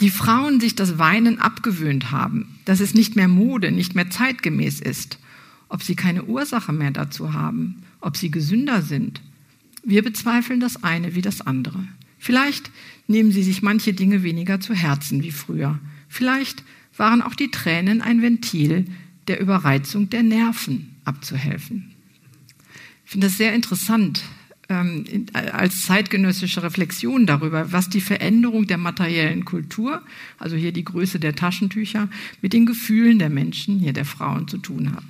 die 0.00 0.10
Frauen 0.10 0.60
sich 0.60 0.74
das 0.74 0.98
Weinen 0.98 1.38
abgewöhnt 1.38 2.10
haben, 2.10 2.53
dass 2.64 2.80
es 2.80 2.94
nicht 2.94 3.16
mehr 3.16 3.28
Mode, 3.28 3.72
nicht 3.72 3.94
mehr 3.94 4.10
zeitgemäß 4.10 4.80
ist, 4.80 5.18
ob 5.68 5.82
sie 5.82 5.96
keine 5.96 6.24
Ursache 6.24 6.72
mehr 6.72 6.90
dazu 6.90 7.32
haben, 7.32 7.82
ob 8.00 8.16
sie 8.16 8.30
gesünder 8.30 8.82
sind, 8.82 9.20
Wir 9.84 10.02
bezweifeln 10.02 10.60
das 10.60 10.82
eine 10.82 11.14
wie 11.14 11.20
das 11.20 11.42
andere. 11.42 11.86
Vielleicht 12.18 12.70
nehmen 13.06 13.32
sie 13.32 13.42
sich 13.42 13.60
manche 13.60 13.92
Dinge 13.92 14.22
weniger 14.22 14.58
zu 14.58 14.72
Herzen 14.72 15.22
wie 15.22 15.30
früher. 15.30 15.78
Vielleicht 16.08 16.64
waren 16.96 17.20
auch 17.20 17.34
die 17.34 17.50
Tränen 17.50 18.00
ein 18.00 18.22
Ventil, 18.22 18.86
der 19.28 19.40
Überreizung 19.40 20.08
der 20.08 20.22
Nerven 20.22 20.94
abzuhelfen. 21.04 21.92
Ich 23.04 23.10
finde 23.10 23.26
das 23.26 23.36
sehr 23.36 23.54
interessant 23.54 24.22
ähm, 24.68 25.04
als 25.32 25.82
zeitgenössische 25.82 26.62
Reflexion 26.62 27.26
darüber, 27.26 27.72
was 27.72 27.88
die 27.88 28.00
Veränderung 28.00 28.66
der 28.66 28.78
materiellen 28.78 29.44
Kultur, 29.44 30.02
also 30.38 30.56
hier 30.56 30.72
die 30.72 30.84
Größe 30.84 31.18
der 31.18 31.34
Taschentücher, 31.34 32.08
mit 32.40 32.52
den 32.52 32.66
Gefühlen 32.66 33.18
der 33.18 33.30
Menschen, 33.30 33.78
hier 33.78 33.92
der 33.92 34.04
Frauen 34.04 34.48
zu 34.48 34.58
tun 34.58 34.92
hat. 34.92 35.04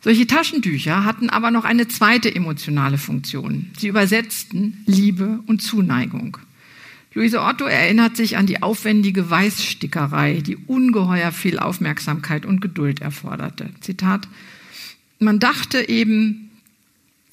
Solche 0.00 0.26
Taschentücher 0.26 1.04
hatten 1.04 1.28
aber 1.28 1.50
noch 1.50 1.64
eine 1.64 1.88
zweite 1.88 2.34
emotionale 2.34 2.98
Funktion. 2.98 3.70
Sie 3.76 3.88
übersetzten 3.88 4.84
Liebe 4.86 5.40
und 5.46 5.60
Zuneigung. 5.60 6.38
Luise 7.14 7.42
Otto 7.42 7.64
erinnert 7.64 8.16
sich 8.16 8.36
an 8.36 8.46
die 8.46 8.62
aufwendige 8.62 9.28
Weißstickerei, 9.28 10.40
die 10.40 10.56
ungeheuer 10.56 11.32
viel 11.32 11.58
Aufmerksamkeit 11.58 12.46
und 12.46 12.60
Geduld 12.60 13.00
erforderte. 13.00 13.70
Zitat, 13.80 14.28
man 15.18 15.40
dachte 15.40 15.88
eben 15.88 16.47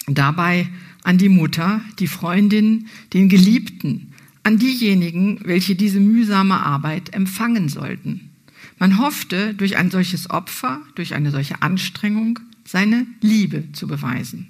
dabei 0.08 0.68
an 1.04 1.18
die 1.18 1.30
Mutter, 1.30 1.82
die 2.00 2.08
Freundin, 2.08 2.88
den 3.14 3.30
Geliebten, 3.30 4.14
an 4.44 4.58
diejenigen, 4.58 5.40
welche 5.44 5.76
diese 5.76 6.00
mühsame 6.00 6.56
Arbeit 6.56 7.14
empfangen 7.14 7.70
sollten. 7.70 8.30
Man 8.78 9.00
hoffte, 9.00 9.54
durch 9.54 9.78
ein 9.78 9.90
solches 9.90 10.30
Opfer, 10.30 10.82
durch 10.96 11.14
eine 11.14 11.32
solche 11.32 11.62
Anstrengung, 11.62 12.40
seine 12.66 13.08
Liebe 13.22 13.72
zu 13.72 13.88
beweisen. 13.88 14.48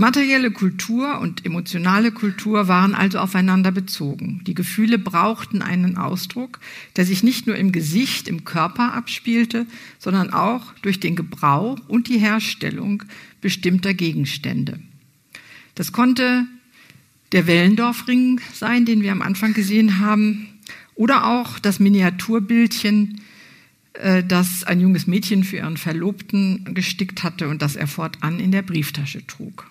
Materielle 0.00 0.50
Kultur 0.50 1.20
und 1.20 1.44
emotionale 1.44 2.10
Kultur 2.10 2.68
waren 2.68 2.94
also 2.94 3.18
aufeinander 3.18 3.70
bezogen. 3.70 4.40
Die 4.46 4.54
Gefühle 4.54 4.98
brauchten 4.98 5.60
einen 5.60 5.98
Ausdruck, 5.98 6.58
der 6.96 7.04
sich 7.04 7.22
nicht 7.22 7.46
nur 7.46 7.56
im 7.56 7.70
Gesicht, 7.70 8.26
im 8.26 8.44
Körper 8.44 8.94
abspielte, 8.94 9.66
sondern 9.98 10.32
auch 10.32 10.72
durch 10.80 11.00
den 11.00 11.16
Gebrauch 11.16 11.78
und 11.86 12.08
die 12.08 12.16
Herstellung 12.16 13.02
bestimmter 13.42 13.92
Gegenstände. 13.92 14.80
Das 15.74 15.92
konnte 15.92 16.46
der 17.32 17.46
Wellendorfring 17.46 18.40
sein, 18.54 18.86
den 18.86 19.02
wir 19.02 19.12
am 19.12 19.20
Anfang 19.20 19.52
gesehen 19.52 19.98
haben, 19.98 20.48
oder 20.94 21.26
auch 21.26 21.58
das 21.58 21.78
Miniaturbildchen, 21.78 23.20
äh, 23.92 24.24
das 24.24 24.64
ein 24.64 24.80
junges 24.80 25.06
Mädchen 25.06 25.44
für 25.44 25.58
ihren 25.58 25.76
Verlobten 25.76 26.72
gestickt 26.72 27.22
hatte 27.22 27.48
und 27.48 27.60
das 27.60 27.76
er 27.76 27.86
fortan 27.86 28.40
in 28.40 28.50
der 28.50 28.62
Brieftasche 28.62 29.26
trug. 29.26 29.70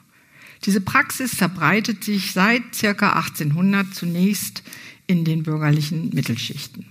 Diese 0.65 0.81
Praxis 0.81 1.33
verbreitet 1.35 2.03
sich 2.03 2.33
seit 2.33 2.75
circa 2.75 3.13
1800 3.13 3.93
zunächst 3.93 4.63
in 5.07 5.23
den 5.23 5.43
bürgerlichen 5.43 6.09
Mittelschichten. 6.13 6.85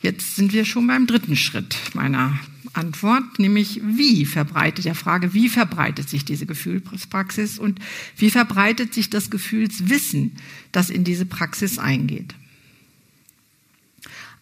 Jetzt 0.00 0.36
sind 0.36 0.52
wir 0.52 0.64
schon 0.64 0.86
beim 0.86 1.06
dritten 1.06 1.36
Schritt 1.36 1.76
meiner 1.94 2.38
Antwort, 2.72 3.38
nämlich 3.38 3.80
wie 3.82 4.26
verbreitet 4.26 4.84
der 4.84 4.94
Frage, 4.94 5.32
wie 5.32 5.48
verbreitet 5.48 6.10
sich 6.10 6.24
diese 6.24 6.44
Gefühlspraxis 6.44 7.58
und 7.58 7.78
wie 8.16 8.30
verbreitet 8.30 8.92
sich 8.92 9.10
das 9.10 9.30
Gefühlswissen, 9.30 10.32
das 10.72 10.90
in 10.90 11.04
diese 11.04 11.24
Praxis 11.24 11.78
eingeht. 11.78 12.34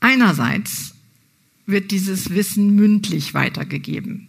Einerseits 0.01 0.95
wird 1.67 1.91
dieses 1.91 2.31
Wissen 2.31 2.75
mündlich 2.75 3.35
weitergegeben 3.35 4.29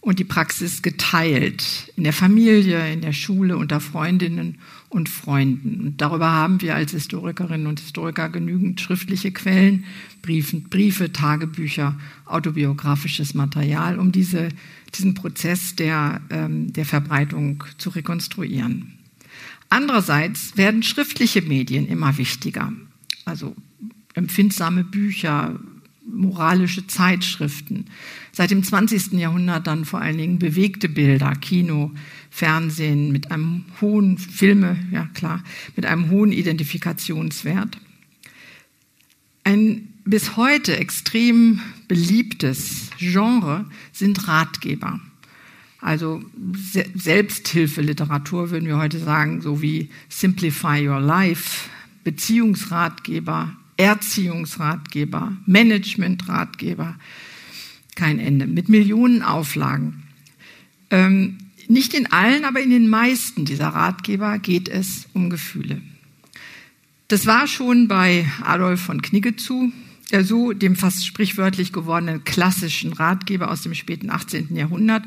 und 0.00 0.18
die 0.18 0.24
Praxis 0.24 0.80
geteilt 0.80 1.92
in 1.96 2.04
der 2.04 2.12
Familie, 2.12 2.90
in 2.92 3.02
der 3.02 3.12
Schule, 3.12 3.56
unter 3.56 3.80
Freundinnen 3.80 4.58
und 4.88 5.08
Freunden. 5.08 5.80
Und 5.80 6.00
darüber 6.00 6.30
haben 6.30 6.60
wir 6.62 6.74
als 6.74 6.92
Historikerinnen 6.92 7.66
und 7.66 7.80
Historiker 7.80 8.30
genügend 8.30 8.80
schriftliche 8.80 9.30
Quellen, 9.30 9.84
Briefen, 10.22 10.64
Briefe, 10.64 11.12
Tagebücher, 11.12 11.98
autobiografisches 12.24 13.34
Material, 13.34 13.98
um 13.98 14.10
diese, 14.10 14.48
diesen 14.94 15.14
Prozess 15.14 15.76
der, 15.76 16.22
ähm, 16.30 16.72
der 16.72 16.86
Verbreitung 16.86 17.64
zu 17.76 17.90
rekonstruieren. 17.90 18.94
Andererseits 19.68 20.56
werden 20.56 20.82
schriftliche 20.82 21.42
Medien 21.42 21.86
immer 21.86 22.16
wichtiger. 22.16 22.72
Also 23.26 23.54
empfindsame 24.14 24.82
Bücher, 24.82 25.60
moralische 26.12 26.86
Zeitschriften. 26.86 27.86
Seit 28.32 28.50
dem 28.50 28.62
20. 28.62 29.12
Jahrhundert 29.12 29.66
dann 29.66 29.84
vor 29.84 30.00
allen 30.00 30.18
Dingen 30.18 30.38
bewegte 30.38 30.88
Bilder, 30.88 31.32
Kino, 31.34 31.92
Fernsehen 32.30 33.12
mit 33.12 33.30
einem 33.30 33.64
hohen, 33.80 34.18
Filme, 34.18 34.76
ja 34.92 35.08
klar, 35.14 35.42
mit 35.76 35.86
einem 35.86 36.10
hohen 36.10 36.32
Identifikationswert. 36.32 37.78
Ein 39.44 39.88
bis 40.04 40.36
heute 40.36 40.76
extrem 40.76 41.60
beliebtes 41.88 42.90
Genre 42.98 43.64
sind 43.92 44.28
Ratgeber. 44.28 45.00
Also 45.80 46.22
Selbsthilfeliteratur 46.94 48.50
würden 48.50 48.66
wir 48.66 48.76
heute 48.76 48.98
sagen, 48.98 49.40
so 49.40 49.62
wie 49.62 49.88
Simplify 50.08 50.86
Your 50.86 51.00
Life, 51.00 51.68
Beziehungsratgeber, 52.04 53.56
Erziehungsratgeber, 53.80 55.32
Managementratgeber, 55.46 56.96
kein 57.96 58.18
Ende, 58.18 58.46
mit 58.46 58.68
Millionen 58.68 59.22
Auflagen. 59.22 60.02
Ähm, 60.90 61.38
nicht 61.66 61.94
in 61.94 62.12
allen, 62.12 62.44
aber 62.44 62.60
in 62.60 62.68
den 62.68 62.90
meisten 62.90 63.46
dieser 63.46 63.68
Ratgeber 63.68 64.38
geht 64.38 64.68
es 64.68 65.08
um 65.14 65.30
Gefühle. 65.30 65.80
Das 67.08 67.24
war 67.24 67.46
schon 67.46 67.88
bei 67.88 68.30
Adolf 68.42 68.82
von 68.82 69.00
Knigge 69.00 69.36
zu, 69.36 69.72
der 70.10 70.24
so 70.24 70.52
dem 70.52 70.76
fast 70.76 71.06
sprichwörtlich 71.06 71.72
gewordenen 71.72 72.24
klassischen 72.24 72.92
Ratgeber 72.92 73.50
aus 73.50 73.62
dem 73.62 73.74
späten 73.74 74.10
18. 74.10 74.54
Jahrhundert 74.54 75.04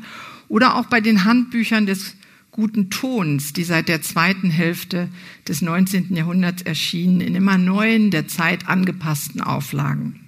oder 0.48 0.74
auch 0.74 0.86
bei 0.86 1.00
den 1.00 1.24
Handbüchern 1.24 1.86
des 1.86 2.16
guten 2.54 2.88
Tons, 2.88 3.52
die 3.52 3.64
seit 3.64 3.88
der 3.88 4.00
zweiten 4.00 4.48
Hälfte 4.48 5.08
des 5.48 5.60
19. 5.60 6.14
Jahrhunderts 6.14 6.62
erschienen, 6.62 7.20
in 7.20 7.34
immer 7.34 7.58
neuen, 7.58 8.12
der 8.12 8.28
Zeit 8.28 8.68
angepassten 8.68 9.40
Auflagen. 9.40 10.20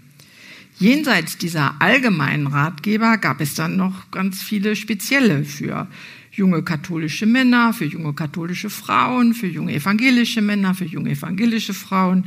Jenseits 0.76 1.38
dieser 1.38 1.80
allgemeinen 1.80 2.48
Ratgeber 2.48 3.16
gab 3.18 3.40
es 3.40 3.54
dann 3.54 3.76
noch 3.76 4.10
ganz 4.10 4.42
viele 4.42 4.74
spezielle 4.74 5.44
für 5.44 5.86
junge 6.32 6.64
katholische 6.64 7.26
Männer, 7.26 7.72
für 7.72 7.84
junge 7.84 8.12
katholische 8.12 8.70
Frauen, 8.70 9.32
für 9.32 9.46
junge 9.46 9.72
evangelische 9.72 10.42
Männer, 10.42 10.74
für 10.74 10.84
junge 10.84 11.10
evangelische 11.10 11.74
Frauen, 11.74 12.26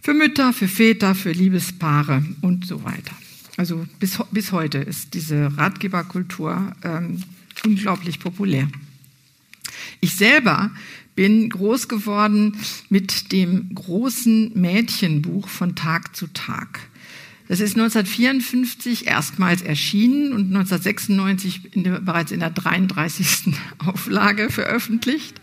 für 0.00 0.14
Mütter, 0.14 0.52
für 0.52 0.68
Väter, 0.68 1.16
für 1.16 1.32
Liebespaare 1.32 2.24
und 2.42 2.64
so 2.64 2.84
weiter. 2.84 3.16
Also 3.56 3.84
bis, 3.98 4.20
bis 4.30 4.52
heute 4.52 4.78
ist 4.78 5.14
diese 5.14 5.50
Ratgeberkultur 5.58 6.74
ähm, 6.84 7.20
unglaublich 7.64 8.20
populär. 8.20 8.68
Ich 10.04 10.16
selber 10.16 10.72
bin 11.14 11.48
groß 11.48 11.86
geworden 11.86 12.58
mit 12.88 13.30
dem 13.30 13.72
großen 13.72 14.50
Mädchenbuch 14.60 15.46
von 15.48 15.76
Tag 15.76 16.16
zu 16.16 16.26
Tag. 16.26 16.80
Das 17.46 17.60
ist 17.60 17.76
1954 17.76 19.06
erstmals 19.06 19.62
erschienen 19.62 20.32
und 20.32 20.46
1996 20.46 21.76
in 21.76 21.84
der, 21.84 22.00
bereits 22.00 22.32
in 22.32 22.40
der 22.40 22.50
33. 22.50 23.54
Auflage 23.78 24.50
veröffentlicht. 24.50 25.40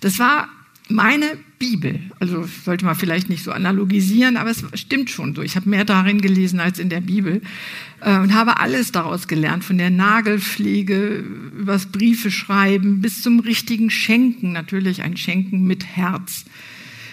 Das 0.00 0.18
war 0.18 0.50
meine 0.90 1.38
Bibel. 1.58 2.00
Also 2.18 2.44
sollte 2.64 2.84
man 2.84 2.94
vielleicht 2.94 3.28
nicht 3.28 3.44
so 3.44 3.52
analogisieren, 3.52 4.36
aber 4.36 4.50
es 4.50 4.64
stimmt 4.74 5.10
schon 5.10 5.34
so. 5.34 5.42
Ich 5.42 5.56
habe 5.56 5.68
mehr 5.68 5.84
darin 5.84 6.20
gelesen 6.20 6.60
als 6.60 6.78
in 6.78 6.88
der 6.88 7.00
Bibel 7.00 7.42
äh, 8.00 8.18
und 8.18 8.34
habe 8.34 8.58
alles 8.58 8.92
daraus 8.92 9.28
gelernt, 9.28 9.64
von 9.64 9.78
der 9.78 9.90
Nagelpflege 9.90 11.24
übers 11.58 11.86
Briefe 11.86 12.30
schreiben 12.30 13.00
bis 13.00 13.22
zum 13.22 13.40
richtigen 13.40 13.90
Schenken, 13.90 14.52
natürlich 14.52 15.02
ein 15.02 15.16
Schenken 15.16 15.64
mit 15.66 15.84
Herz. 15.84 16.44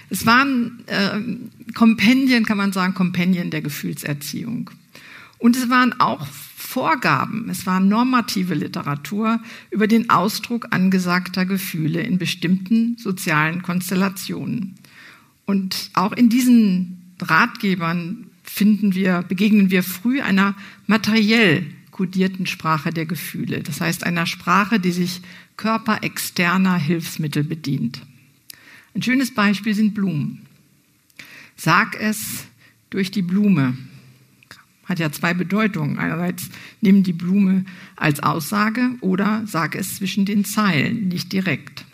Es 0.10 0.26
waren 0.26 0.84
äh, 0.88 1.74
Kompendien, 1.74 2.46
kann 2.46 2.58
man 2.58 2.72
sagen, 2.72 2.94
Kompendien 2.94 3.50
der 3.50 3.62
Gefühlserziehung. 3.62 4.70
Und 5.38 5.56
es 5.56 5.70
waren 5.70 6.00
auch 6.00 6.26
Vorgaben, 6.60 7.50
es 7.50 7.68
war 7.68 7.80
normative 7.80 8.56
Literatur 8.56 9.40
über 9.70 9.86
den 9.86 10.10
Ausdruck 10.10 10.66
angesagter 10.72 11.46
Gefühle 11.46 12.02
in 12.02 12.18
bestimmten 12.18 12.98
sozialen 12.98 13.62
Konstellationen. 13.62 14.74
Und 15.46 15.92
auch 15.94 16.14
in 16.14 16.30
diesen 16.30 17.14
Ratgebern 17.22 18.26
finden 18.42 18.96
wir, 18.96 19.22
begegnen 19.22 19.70
wir 19.70 19.84
früh 19.84 20.20
einer 20.20 20.56
materiell 20.88 21.64
kodierten 21.92 22.48
Sprache 22.48 22.90
der 22.90 23.06
Gefühle. 23.06 23.62
Das 23.62 23.80
heißt 23.80 24.04
einer 24.04 24.26
Sprache, 24.26 24.80
die 24.80 24.92
sich 24.92 25.22
körperexterner 25.58 26.78
Hilfsmittel 26.80 27.44
bedient. 27.44 28.02
Ein 28.96 29.04
schönes 29.04 29.32
Beispiel 29.32 29.76
sind 29.76 29.94
Blumen. 29.94 30.48
Sag 31.56 32.02
es 32.02 32.48
durch 32.90 33.12
die 33.12 33.22
Blume, 33.22 33.78
Hat 34.88 35.00
ja 35.00 35.12
zwei 35.12 35.34
Bedeutungen. 35.34 36.00
Einerseits 36.00 36.50
nimm 36.82 37.04
die 37.04 37.14
Blume 37.14 37.66
als 37.96 38.22
Aussage 38.22 38.92
oder 39.02 39.44
sage 39.46 39.78
es 39.78 39.98
zwischen 39.98 40.26
den 40.26 40.46
Zeilen, 40.46 41.10
nicht 41.10 41.34
direkt. 41.34 41.86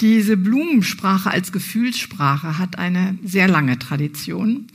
Diese 0.00 0.36
Blumensprache 0.36 1.30
als 1.30 1.50
Gefühlssprache 1.50 2.58
hat 2.58 2.78
eine 2.78 3.18
sehr 3.24 3.48
lange 3.48 3.78
Tradition 3.78 4.66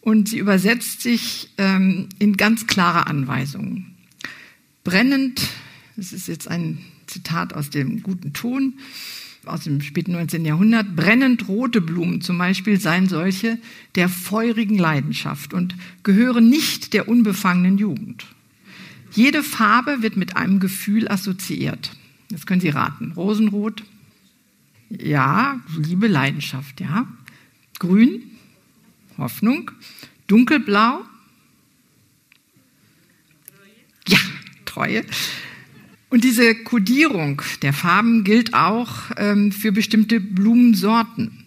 und 0.00 0.28
sie 0.28 0.38
übersetzt 0.38 1.02
sich 1.02 1.50
ähm, 1.58 2.08
in 2.18 2.36
ganz 2.36 2.66
klare 2.66 3.06
Anweisungen. 3.06 3.94
Brennend, 4.82 5.42
das 5.96 6.12
ist 6.12 6.26
jetzt 6.26 6.48
ein 6.48 6.78
Zitat 7.06 7.52
aus 7.52 7.70
dem 7.70 8.02
guten 8.02 8.32
Ton, 8.32 8.74
aus 9.46 9.64
dem 9.64 9.80
späten 9.80 10.12
19. 10.12 10.44
Jahrhundert, 10.44 10.94
brennend 10.94 11.48
rote 11.48 11.80
Blumen 11.80 12.20
zum 12.20 12.38
Beispiel 12.38 12.80
seien 12.80 13.08
solche 13.08 13.58
der 13.94 14.08
feurigen 14.08 14.78
Leidenschaft 14.78 15.52
und 15.52 15.74
gehören 16.02 16.48
nicht 16.48 16.92
der 16.92 17.08
unbefangenen 17.08 17.78
Jugend. 17.78 18.26
Jede 19.12 19.42
Farbe 19.42 20.02
wird 20.02 20.16
mit 20.16 20.36
einem 20.36 20.60
Gefühl 20.60 21.08
assoziiert. 21.08 21.92
Das 22.30 22.46
können 22.46 22.60
Sie 22.60 22.70
raten. 22.70 23.12
Rosenrot, 23.12 23.82
ja, 24.88 25.60
Liebe, 25.76 26.06
Leidenschaft, 26.06 26.80
ja. 26.80 27.06
Grün, 27.78 28.22
Hoffnung. 29.18 29.70
Dunkelblau, 30.28 31.04
ja, 34.08 34.18
Treue. 34.64 35.04
Und 36.12 36.24
diese 36.24 36.54
Kodierung 36.54 37.40
der 37.62 37.72
Farben 37.72 38.22
gilt 38.22 38.52
auch 38.52 38.90
ähm, 39.16 39.50
für 39.50 39.72
bestimmte 39.72 40.20
Blumensorten. 40.20 41.42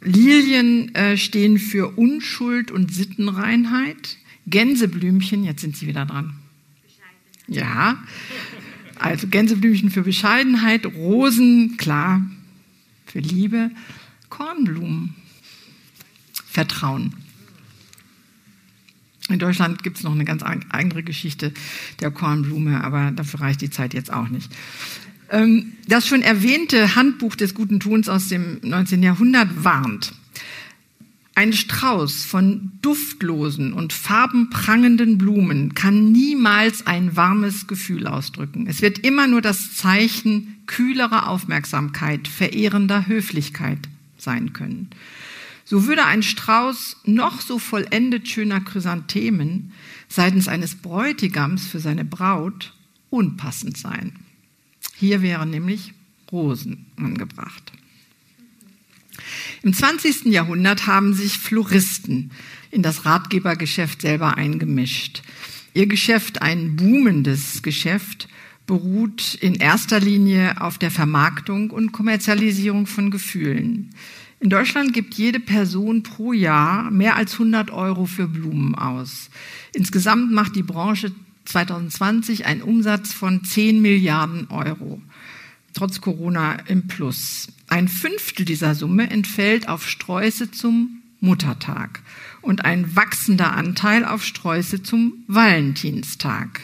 Lilien 0.00 0.94
äh, 0.94 1.18
stehen 1.18 1.58
für 1.58 1.98
Unschuld 1.98 2.70
und 2.70 2.94
Sittenreinheit. 2.94 4.16
Gänseblümchen, 4.46 5.44
jetzt 5.44 5.60
sind 5.60 5.76
Sie 5.76 5.86
wieder 5.86 6.06
dran. 6.06 6.32
Ja, 7.46 8.02
also 8.98 9.26
Gänseblümchen 9.26 9.90
für 9.90 10.00
Bescheidenheit, 10.00 10.86
Rosen, 10.86 11.76
klar, 11.76 12.22
für 13.04 13.18
Liebe, 13.18 13.70
Kornblumen, 14.30 15.14
Vertrauen. 16.46 17.14
In 19.28 19.38
Deutschland 19.38 19.82
gibt 19.82 19.96
es 19.96 20.02
noch 20.02 20.12
eine 20.12 20.24
ganz 20.24 20.42
andere 20.42 21.02
Geschichte 21.02 21.52
der 22.00 22.10
Kornblume, 22.10 22.84
aber 22.84 23.10
dafür 23.10 23.40
reicht 23.40 23.62
die 23.62 23.70
Zeit 23.70 23.94
jetzt 23.94 24.12
auch 24.12 24.28
nicht. 24.28 24.50
Ähm, 25.30 25.72
das 25.88 26.06
schon 26.06 26.22
erwähnte 26.22 26.94
Handbuch 26.94 27.34
des 27.34 27.54
guten 27.54 27.80
Tuns 27.80 28.08
aus 28.08 28.28
dem 28.28 28.58
19. 28.62 29.02
Jahrhundert 29.02 29.64
warnt. 29.64 30.12
Ein 31.36 31.52
Strauß 31.52 32.24
von 32.24 32.70
duftlosen 32.80 33.72
und 33.72 33.92
farbenprangenden 33.92 35.18
Blumen 35.18 35.74
kann 35.74 36.12
niemals 36.12 36.86
ein 36.86 37.16
warmes 37.16 37.66
Gefühl 37.66 38.06
ausdrücken. 38.06 38.66
Es 38.68 38.82
wird 38.82 39.00
immer 39.00 39.26
nur 39.26 39.40
das 39.40 39.74
Zeichen 39.74 40.58
kühlerer 40.66 41.28
Aufmerksamkeit, 41.28 42.28
verehrender 42.28 43.08
Höflichkeit 43.08 43.78
sein 44.16 44.52
können. 44.52 44.90
So 45.64 45.86
würde 45.86 46.04
ein 46.04 46.22
Strauß 46.22 46.98
noch 47.04 47.40
so 47.40 47.58
vollendet 47.58 48.28
schöner 48.28 48.60
Chrysanthemen 48.60 49.72
seitens 50.08 50.48
eines 50.48 50.76
Bräutigams 50.76 51.66
für 51.66 51.80
seine 51.80 52.04
Braut 52.04 52.74
unpassend 53.10 53.76
sein. 53.76 54.12
Hier 54.96 55.22
wären 55.22 55.50
nämlich 55.50 55.94
Rosen 56.30 56.86
angebracht. 56.96 57.72
Im 59.62 59.72
20. 59.72 60.26
Jahrhundert 60.26 60.86
haben 60.86 61.14
sich 61.14 61.38
Floristen 61.38 62.32
in 62.70 62.82
das 62.82 63.04
Ratgebergeschäft 63.04 64.02
selber 64.02 64.36
eingemischt. 64.36 65.22
Ihr 65.72 65.86
Geschäft, 65.86 66.42
ein 66.42 66.76
boomendes 66.76 67.62
Geschäft, 67.62 68.28
beruht 68.66 69.34
in 69.34 69.54
erster 69.54 70.00
Linie 70.00 70.60
auf 70.60 70.78
der 70.78 70.90
Vermarktung 70.90 71.70
und 71.70 71.92
Kommerzialisierung 71.92 72.86
von 72.86 73.10
Gefühlen. 73.10 73.90
In 74.44 74.50
Deutschland 74.50 74.92
gibt 74.92 75.14
jede 75.14 75.40
Person 75.40 76.02
pro 76.02 76.34
Jahr 76.34 76.90
mehr 76.90 77.16
als 77.16 77.32
100 77.32 77.70
Euro 77.70 78.04
für 78.04 78.28
Blumen 78.28 78.74
aus. 78.74 79.30
Insgesamt 79.72 80.32
macht 80.32 80.54
die 80.54 80.62
Branche 80.62 81.12
2020 81.46 82.44
einen 82.44 82.60
Umsatz 82.60 83.14
von 83.14 83.42
10 83.42 83.80
Milliarden 83.80 84.48
Euro. 84.50 85.00
Trotz 85.72 86.02
Corona 86.02 86.56
im 86.66 86.88
Plus. 86.88 87.48
Ein 87.68 87.88
Fünftel 87.88 88.44
dieser 88.44 88.74
Summe 88.74 89.08
entfällt 89.08 89.66
auf 89.66 89.88
Sträuße 89.88 90.50
zum 90.50 91.00
Muttertag 91.20 92.02
und 92.42 92.66
ein 92.66 92.94
wachsender 92.94 93.54
Anteil 93.54 94.04
auf 94.04 94.22
Sträuße 94.22 94.82
zum 94.82 95.24
Valentinstag. 95.26 96.60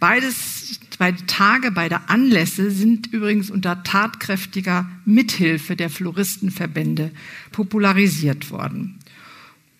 Beides, 0.00 0.80
beide 0.98 1.24
Tage, 1.26 1.70
beide 1.70 2.08
Anlässe 2.08 2.70
sind 2.70 3.06
übrigens 3.12 3.50
unter 3.50 3.82
tatkräftiger 3.82 4.88
Mithilfe 5.04 5.76
der 5.76 5.90
Floristenverbände 5.90 7.10
popularisiert 7.52 8.50
worden. 8.50 8.98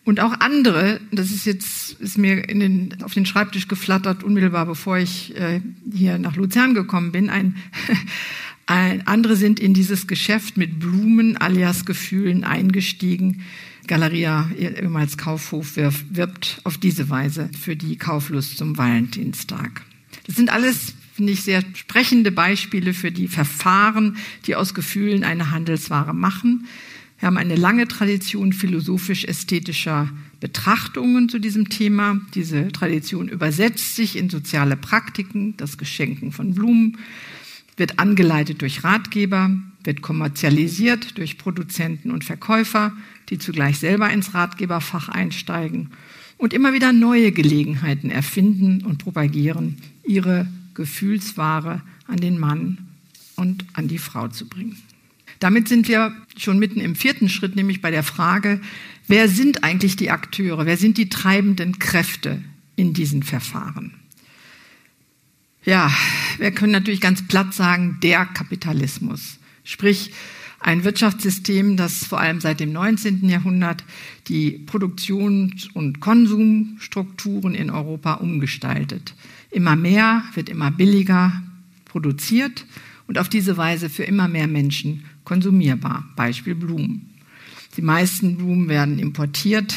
Und 0.09 0.21
auch 0.21 0.41
andere, 0.41 1.03
das 1.13 1.31
ist 1.31 1.45
jetzt 1.45 2.01
ist 2.01 2.17
mir 2.17 2.41
den, 2.47 2.97
auf 3.03 3.13
den 3.13 3.27
Schreibtisch 3.27 3.69
geflattert, 3.69 4.25
unmittelbar 4.25 4.65
bevor 4.65 4.97
ich 4.97 5.37
äh, 5.37 5.61
hier 5.93 6.19
nach 6.19 6.35
Luzern 6.35 6.73
gekommen 6.73 7.13
bin, 7.13 7.29
ein, 7.29 7.57
ein, 8.67 9.07
andere 9.07 9.37
sind 9.37 9.61
in 9.61 9.75
dieses 9.75 10.07
Geschäft 10.07 10.57
mit 10.57 10.81
Blumen 10.81 11.37
alias 11.37 11.85
Gefühlen 11.85 12.45
eingestiegen. 12.45 13.43
Galeria, 13.87 14.51
ehemals 14.59 15.19
Kaufhof, 15.19 15.77
wirbt 15.77 16.63
auf 16.65 16.79
diese 16.79 17.11
Weise 17.11 17.51
für 17.61 17.77
die 17.77 17.97
Kauflust 17.97 18.57
zum 18.57 18.79
Valentinstag. 18.79 19.83
Das 20.27 20.37
sind 20.37 20.51
alles, 20.51 20.95
finde 21.19 21.33
ich, 21.33 21.43
sehr 21.43 21.65
sprechende 21.75 22.31
Beispiele 22.31 22.95
für 22.95 23.11
die 23.11 23.27
Verfahren, 23.27 24.19
die 24.47 24.55
aus 24.55 24.73
Gefühlen 24.73 25.25
eine 25.25 25.51
Handelsware 25.51 26.15
machen. 26.15 26.69
Wir 27.19 27.27
haben 27.27 27.39
eine 27.39 27.57
lange 27.57 27.89
Tradition 27.89 28.53
philosophisch-ästhetischer 28.53 30.11
Betrachtungen 30.39 31.29
zu 31.29 31.41
diesem 31.41 31.71
Thema. 31.71 32.21
Diese 32.37 32.71
Tradition 32.71 33.29
übersetzt 33.29 33.97
sich 33.97 34.17
in 34.17 34.31
soziale 34.31 34.77
Praktiken, 34.77 35.57
das 35.57 35.77
Geschenken 35.77 36.31
von 36.31 36.55
Blumen, 36.55 36.99
wird 37.77 37.99
angeleitet 37.99 38.63
durch 38.63 38.85
Ratgeber, 38.85 39.51
wird 39.83 40.03
kommerzialisiert 40.03 41.19
durch 41.19 41.37
Produzenten 41.37 42.13
und 42.13 42.23
Verkäufer, 42.23 42.93
die 43.29 43.39
zugleich 43.39 43.81
selber 43.81 44.09
ins 44.11 44.35
Ratgeberfach 44.35 45.09
einsteigen 45.09 45.91
und 46.37 46.53
immer 46.53 46.73
wieder 46.73 46.93
neue 46.93 47.33
Gelegenheiten 47.33 48.09
erfinden 48.09 48.85
und 48.85 48.99
propagieren, 48.99 49.79
ihre 50.07 50.47
Gefühlsware 50.79 51.83
an 52.07 52.17
den 52.19 52.39
Mann 52.39 52.79
und 53.35 53.65
an 53.75 53.89
die 53.89 53.99
Frau 53.99 54.29
zu 54.29 54.49
bringen. 54.49 54.81
Damit 55.41 55.69
sind 55.69 55.89
wir 55.89 56.13
schon 56.37 56.59
mitten 56.59 56.81
im 56.81 56.95
vierten 56.95 57.29
Schritt, 57.29 57.57
nämlich 57.57 57.83
bei 57.83 57.91
der 57.91 58.05
Frage, 58.05 58.61
wer 59.09 59.29
sind 59.29 59.65
eigentlich 59.65 59.97
die 59.97 60.11
Akteure, 60.11 60.67
wer 60.67 60.77
sind 60.77 60.97
die 60.99 61.09
treibenden 61.09 61.79
Kräfte 61.79 62.43
in 62.77 62.95
diesen 62.95 63.25
Verfahren? 63.25 63.95
Ja, 65.65 65.93
wir 66.39 66.53
können 66.53 66.73
natürlich 66.73 67.01
ganz 67.01 67.27
platt 67.27 67.55
sagen, 67.55 67.99
der 68.03 68.25
Kapitalismus. 68.25 69.39
Sprich, 69.65 70.13
ein 70.61 70.85
Wirtschaftssystem, 70.85 71.77
das 71.77 72.05
vor 72.05 72.21
allem 72.21 72.41
seit 72.41 72.61
dem 72.61 72.73
19. 72.73 73.29
Jahrhundert 73.29 73.85
die 74.29 74.53
Produktions- 74.53 75.69
und 75.73 76.01
Konsumstrukturen 76.01 77.55
in 77.55 77.71
Europa 77.71 78.15
umgestaltet. 78.15 79.15
Immer 79.51 79.77
mehr 79.77 80.25
wird 80.35 80.49
immer 80.49 80.71
billiger 80.71 81.43
produziert 81.85 82.67
und 83.07 83.19
auf 83.19 83.29
diese 83.29 83.57
Weise 83.57 83.89
für 83.89 84.05
immer 84.05 84.29
mehr 84.29 84.47
Menschen 84.47 85.05
konsumierbar. 85.25 86.05
Beispiel 86.17 86.55
Blumen. 86.55 87.15
Die 87.77 87.83
meisten 87.83 88.37
Blumen 88.37 88.69
werden 88.69 88.99
importiert 88.99 89.75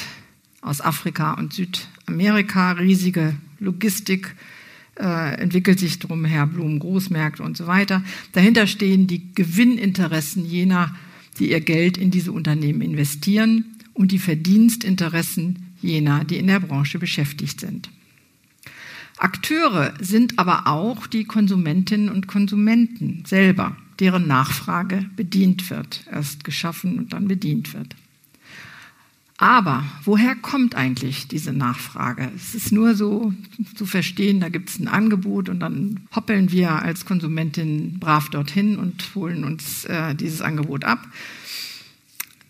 aus 0.62 0.82
Afrika 0.82 1.34
und 1.34 1.54
Südamerika. 1.54 2.74
Riesige 2.74 3.36
Logistik 3.60 4.36
äh, 5.00 5.36
entwickelt 5.36 5.80
sich 5.80 6.00
drumher, 6.00 6.48
Blumen, 6.48 6.80
Großmärkte 6.80 7.44
und 7.44 7.58
so 7.58 7.68
weiter. 7.68 8.04
Dahinter 8.34 8.68
stehen 8.68 9.08
die 9.08 9.34
Gewinninteressen 9.34 10.46
jener, 10.46 10.96
die 11.40 11.52
ihr 11.52 11.62
Geld 11.62 11.98
in 11.98 12.12
diese 12.12 12.32
Unternehmen 12.32 12.82
investieren 12.82 13.66
und 13.94 14.12
die 14.12 14.20
Verdienstinteressen 14.20 15.74
jener, 15.82 16.24
die 16.24 16.38
in 16.38 16.48
der 16.48 16.60
Branche 16.60 17.00
beschäftigt 17.00 17.60
sind. 17.60 17.90
Akteure 19.22 19.94
sind 20.00 20.40
aber 20.40 20.66
auch 20.66 21.06
die 21.06 21.26
Konsumentinnen 21.26 22.10
und 22.10 22.28
Konsumenten 22.28 23.24
selber, 23.26 23.78
deren 24.00 24.26
Nachfrage 24.26 25.06
bedient 25.16 25.70
wird, 25.70 26.04
erst 26.12 26.44
geschaffen 26.44 26.98
und 26.98 27.14
dann 27.14 27.28
bedient 27.28 27.76
wird. 27.76 27.96
Aber 29.38 29.84
woher 30.06 30.36
kommt 30.36 30.74
eigentlich 30.74 31.28
diese 31.28 31.54
Nachfrage? 31.54 32.32
Es 32.36 32.56
ist 32.56 32.72
nur 32.72 32.96
so 32.96 33.32
zu 33.76 33.86
verstehen, 33.86 34.40
da 34.40 34.50
gibt 34.50 34.70
es 34.70 34.80
ein 34.80 34.88
Angebot 34.88 35.50
und 35.50 35.60
dann 35.60 36.02
hoppeln 36.16 36.52
wir 36.52 36.72
als 36.72 37.06
Konsumentin 37.06 38.00
brav 38.00 38.30
dorthin 38.30 38.78
und 38.78 39.14
holen 39.14 39.44
uns 39.44 39.86
äh, 39.86 40.16
dieses 40.16 40.42
Angebot 40.42 40.84
ab. 40.84 41.08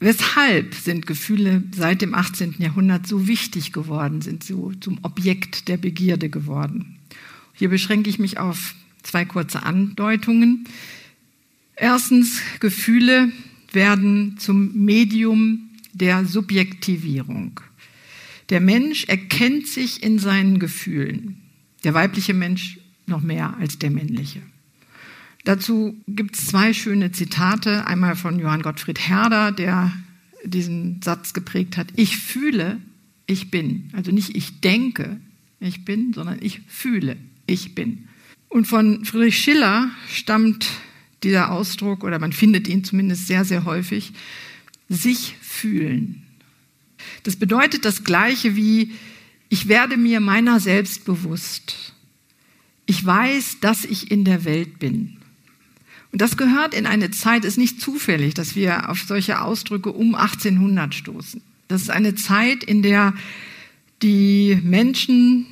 Weshalb 0.04 0.74
sind 0.74 1.06
Gefühle 1.06 1.62
seit 1.76 2.02
dem 2.02 2.16
18. 2.16 2.56
Jahrhundert 2.58 3.06
so 3.06 3.28
wichtig 3.28 3.72
geworden, 3.72 4.24
sind 4.24 4.43
so 4.43 4.72
zum 4.80 4.97
Objekt 5.04 5.68
der 5.68 5.78
Begierde 5.78 6.28
geworden? 6.28 6.97
Hier 7.54 7.70
beschränke 7.70 8.10
ich 8.10 8.18
mich 8.18 8.39
auf 8.39 8.74
zwei 9.04 9.26
kurze 9.26 9.62
Andeutungen. 9.62 10.68
Erstens, 11.76 12.41
Gefühle 12.60 13.32
werden 13.74 14.38
zum 14.39 14.74
Medium 14.74 15.70
der 15.93 16.26
Subjektivierung. 16.26 17.60
Der 18.49 18.60
Mensch 18.60 19.04
erkennt 19.04 19.68
sich 19.68 20.02
in 20.02 20.18
seinen 20.18 20.58
Gefühlen. 20.58 21.38
Der 21.84 21.93
weibliche 21.93 22.34
Mensch 22.34 22.80
noch 23.06 23.22
mehr 23.22 23.56
als 23.58 23.78
der 23.78 23.91
männliche. 23.91 24.41
Dazu 25.44 25.96
gibt 26.08 26.36
es 26.36 26.48
zwei 26.48 26.74
schöne 26.74 27.12
Zitate. 27.12 27.88
Einmal 27.88 28.16
von 28.16 28.39
Johann 28.39 28.62
Gottfried 28.62 29.00
Herder, 29.00 29.52
der 29.52 29.92
diesen 30.44 31.02
Satz 31.02 31.34
geprägt 31.34 31.78
hat. 31.78 31.88
Ich 31.96 32.18
fühle, 32.18 32.80
ich 33.26 33.52
bin. 33.52 33.89
Also 33.94 34.12
nicht 34.12 34.36
ich 34.36 34.62
denke, 34.62 35.20
ich 35.60 35.86
bin, 35.86 36.14
sondern 36.14 36.39
ich 36.42 36.62
fühle, 36.68 37.18
ich 37.48 37.76
bin. 37.76 38.08
Und 38.50 38.66
von 38.68 39.06
Friedrich 39.06 39.38
Schiller 39.38 39.89
stammt 40.10 40.68
dieser 41.24 41.52
Ausdruck, 41.52 42.04
oder 42.04 42.20
man 42.20 42.34
findet 42.34 42.68
ihn 42.68 42.84
zumindest 42.84 43.28
sehr, 43.28 43.46
sehr 43.46 43.64
häufig, 43.66 44.12
sich 44.89 45.36
fühlen. 45.42 46.24
Das 47.24 47.36
bedeutet 47.36 47.86
das 47.86 48.04
Gleiche 48.04 48.56
wie, 48.56 48.92
ich 49.50 49.68
werde 49.68 49.98
mir 49.98 50.20
meiner 50.20 50.60
selbst 50.60 51.06
bewusst. 51.06 51.94
Ich 52.86 53.06
weiß, 53.06 53.60
dass 53.62 53.86
ich 53.86 54.12
in 54.12 54.26
der 54.26 54.44
Welt 54.46 54.80
bin. 54.80 55.20
Und 56.12 56.22
das 56.22 56.38
gehört 56.38 56.74
in 56.74 56.86
eine 56.86 57.12
Zeit, 57.12 57.45
ist 57.45 57.57
nicht 57.57 57.80
zufällig, 57.80 58.34
dass 58.34 58.55
wir 58.55 58.89
auf 58.89 58.99
solche 59.01 59.41
Ausdrücke 59.41 59.91
um 59.91 60.16
1800 60.16 60.93
stoßen. 60.93 61.41
Das 61.68 61.82
ist 61.82 61.89
eine 61.89 62.16
Zeit, 62.16 62.64
in 62.64 62.82
der 62.82 63.14
die 64.01 64.59
Menschen 64.64 65.45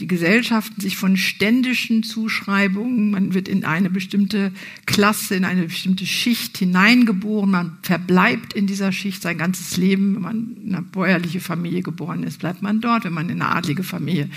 die 0.00 0.06
Gesellschaften 0.06 0.80
sich 0.80 0.96
von 0.98 1.16
ständischen 1.16 2.02
Zuschreibungen, 2.02 3.10
man 3.10 3.32
wird 3.32 3.48
in 3.48 3.64
eine 3.64 3.88
bestimmte 3.88 4.52
Klasse, 4.84 5.36
in 5.36 5.44
eine 5.44 5.64
bestimmte 5.64 6.04
Schicht 6.04 6.58
hineingeboren, 6.58 7.50
man 7.50 7.78
verbleibt 7.82 8.52
in 8.52 8.66
dieser 8.66 8.92
Schicht 8.92 9.22
sein 9.22 9.38
ganzes 9.38 9.78
Leben. 9.78 10.14
Wenn 10.14 10.22
man 10.22 10.56
in 10.62 10.74
eine 10.74 10.82
bäuerliche 10.82 11.40
Familie 11.40 11.80
geboren 11.80 12.24
ist, 12.24 12.40
bleibt 12.40 12.60
man 12.60 12.82
dort. 12.82 13.04
Wenn 13.04 13.14
man 13.14 13.30
in 13.30 13.40
eine 13.40 13.54
adlige 13.54 13.84
Familie 13.84 14.28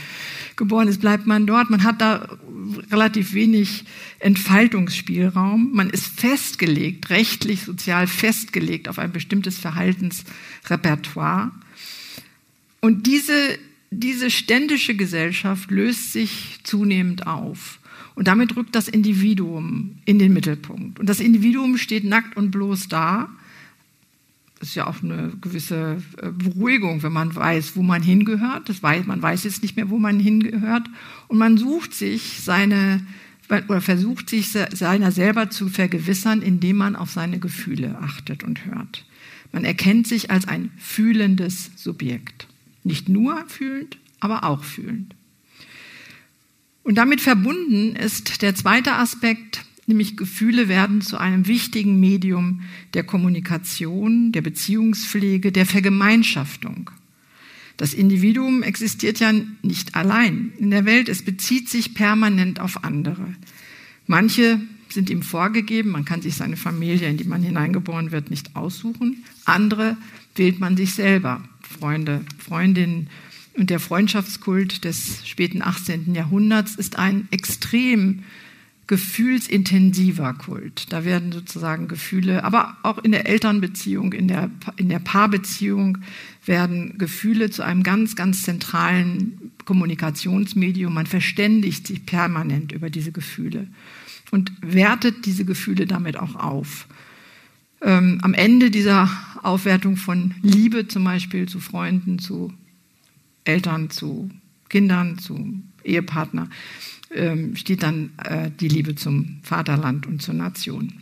geboren 0.55 0.88
ist, 0.88 1.01
bleibt 1.01 1.28
man 1.28 1.45
dort. 1.45 1.70
Man 1.70 1.84
hat 1.84 1.99
da 1.99 2.38
relativ 2.89 3.34
wenig 3.34 3.84
Entfaltungsspielraum. 4.20 5.72
Man 5.74 5.89
ist 5.89 6.07
festgelegt, 6.20 7.10
rechtlich, 7.10 7.64
sozial 7.64 8.07
festgelegt 8.07 8.88
auf 8.88 8.97
ein 8.97 9.12
bestimmtes 9.12 9.57
Verhaltensrepertoire. 9.57 11.51
Und 12.80 13.07
diese 13.07 13.60
diese 13.91 14.29
ständische 14.29 14.95
Gesellschaft 14.95 15.71
löst 15.71 16.13
sich 16.13 16.59
zunehmend 16.63 17.27
auf. 17.27 17.79
Und 18.15 18.27
damit 18.27 18.55
rückt 18.55 18.75
das 18.75 18.87
Individuum 18.87 19.97
in 20.05 20.19
den 20.19 20.33
Mittelpunkt. 20.33 20.99
Und 20.99 21.07
das 21.07 21.19
Individuum 21.19 21.77
steht 21.77 22.03
nackt 22.03 22.35
und 22.35 22.51
bloß 22.51 22.89
da. 22.89 23.29
Das 24.59 24.69
ist 24.69 24.75
ja 24.75 24.87
auch 24.87 25.01
eine 25.01 25.31
gewisse 25.39 26.03
äh, 26.21 26.29
Beruhigung, 26.31 27.01
wenn 27.01 27.13
man 27.13 27.33
weiß, 27.33 27.77
wo 27.77 27.81
man 27.81 28.03
hingehört. 28.03 28.67
Das 28.67 28.83
weiß, 28.83 29.05
man 29.05 29.21
weiß 29.21 29.45
jetzt 29.45 29.61
nicht 29.63 29.77
mehr, 29.77 29.89
wo 29.89 29.99
man 29.99 30.19
hingehört. 30.19 30.89
Und 31.29 31.37
man 31.37 31.57
sucht 31.57 31.93
sich 31.93 32.41
seine, 32.41 33.05
oder 33.49 33.79
versucht 33.79 34.29
sich 34.29 34.49
seiner 34.51 35.13
selber 35.13 35.49
zu 35.49 35.69
vergewissern, 35.69 36.41
indem 36.41 36.75
man 36.75 36.97
auf 36.97 37.09
seine 37.09 37.39
Gefühle 37.39 37.97
achtet 38.01 38.43
und 38.43 38.65
hört. 38.65 39.05
Man 39.53 39.63
erkennt 39.63 40.07
sich 40.07 40.29
als 40.29 40.45
ein 40.45 40.71
fühlendes 40.77 41.71
Subjekt. 41.77 42.48
Nicht 42.89 43.07
nur 43.07 43.45
fühlend, 43.47 43.99
aber 44.19 44.43
auch 44.45 44.63
fühlend. 44.63 45.13
Und 46.81 46.95
damit 46.95 47.21
verbunden 47.21 47.95
ist 47.95 48.41
der 48.41 48.55
zweite 48.55 48.93
Aspekt, 48.93 49.63
nämlich 49.85 50.17
Gefühle 50.17 50.67
werden 50.67 51.01
zu 51.01 51.19
einem 51.19 51.45
wichtigen 51.45 51.99
Medium 51.99 52.61
der 52.95 53.03
Kommunikation, 53.03 54.31
der 54.31 54.41
Beziehungspflege, 54.41 55.51
der 55.51 55.67
Vergemeinschaftung. 55.67 56.89
Das 57.77 57.93
Individuum 57.93 58.63
existiert 58.63 59.19
ja 59.19 59.33
nicht 59.61 59.93
allein 59.93 60.51
in 60.57 60.71
der 60.71 60.85
Welt, 60.85 61.09
es 61.09 61.21
bezieht 61.21 61.69
sich 61.69 61.93
permanent 61.93 62.59
auf 62.59 62.83
andere. 62.83 63.35
Manche 64.07 64.59
sind 64.89 65.11
ihm 65.11 65.21
vorgegeben, 65.21 65.91
man 65.91 66.05
kann 66.05 66.23
sich 66.23 66.33
seine 66.33 66.57
Familie, 66.57 67.07
in 67.07 67.17
die 67.17 67.25
man 67.25 67.43
hineingeboren 67.43 68.11
wird, 68.11 68.31
nicht 68.31 68.55
aussuchen. 68.55 69.23
Andere 69.45 69.95
wählt 70.33 70.59
man 70.59 70.75
sich 70.75 70.95
selber. 70.95 71.43
Freunde, 71.70 72.22
Freundinnen. 72.38 73.09
Und 73.55 73.70
der 73.70 73.80
Freundschaftskult 73.80 74.84
des 74.86 75.28
späten 75.28 75.61
18. 75.61 76.15
Jahrhunderts 76.15 76.76
ist 76.76 76.97
ein 76.97 77.28
extrem 77.32 78.24
gefühlsintensiver 78.88 80.34
Kult. 80.34 80.91
Da 80.91 81.05
werden 81.05 81.32
sozusagen 81.32 81.88
Gefühle, 81.88 82.43
aber 82.43 82.76
auch 82.82 82.97
in 82.97 83.11
der 83.11 83.28
Elternbeziehung, 83.28 84.13
in 84.13 84.28
der, 84.28 84.49
in 84.78 84.89
der 84.89 84.97
Paarbeziehung 84.97 85.99
werden 86.43 86.97
Gefühle 86.97 87.51
zu 87.51 87.63
einem 87.63 87.84
ganz, 87.84 88.15
ganz 88.15 88.41
zentralen 88.41 89.51
Kommunikationsmedium. 89.65 90.91
Man 90.91 91.05
verständigt 91.05 91.86
sich 91.86 92.07
permanent 92.07 92.72
über 92.72 92.89
diese 92.89 93.11
Gefühle 93.11 93.67
und 94.32 94.51
wertet 94.61 95.28
diese 95.28 95.45
Gefühle 95.45 95.86
damit 95.86 96.17
auch 96.17 96.34
auf 96.36 96.88
ähm, 97.82 98.19
am 98.21 98.34
Ende 98.34 98.71
dieser 98.71 99.09
Aufwertung 99.43 99.95
von 99.95 100.36
Liebe 100.41 100.88
zum 100.88 101.03
Beispiel 101.03 101.47
zu 101.47 101.59
Freunden, 101.59 102.19
zu 102.19 102.53
Eltern, 103.43 103.89
zu 103.89 104.30
Kindern, 104.69 105.17
zu 105.17 105.61
Ehepartner, 105.84 106.49
ähm, 107.11 107.55
steht 107.55 107.84
dann 107.84 108.11
äh, 108.23 108.51
die 108.51 108.67
Liebe 108.67 108.95
zum 108.95 109.39
Vaterland 109.43 110.05
und 110.05 110.21
zur 110.21 110.36
Nation. 110.36 110.93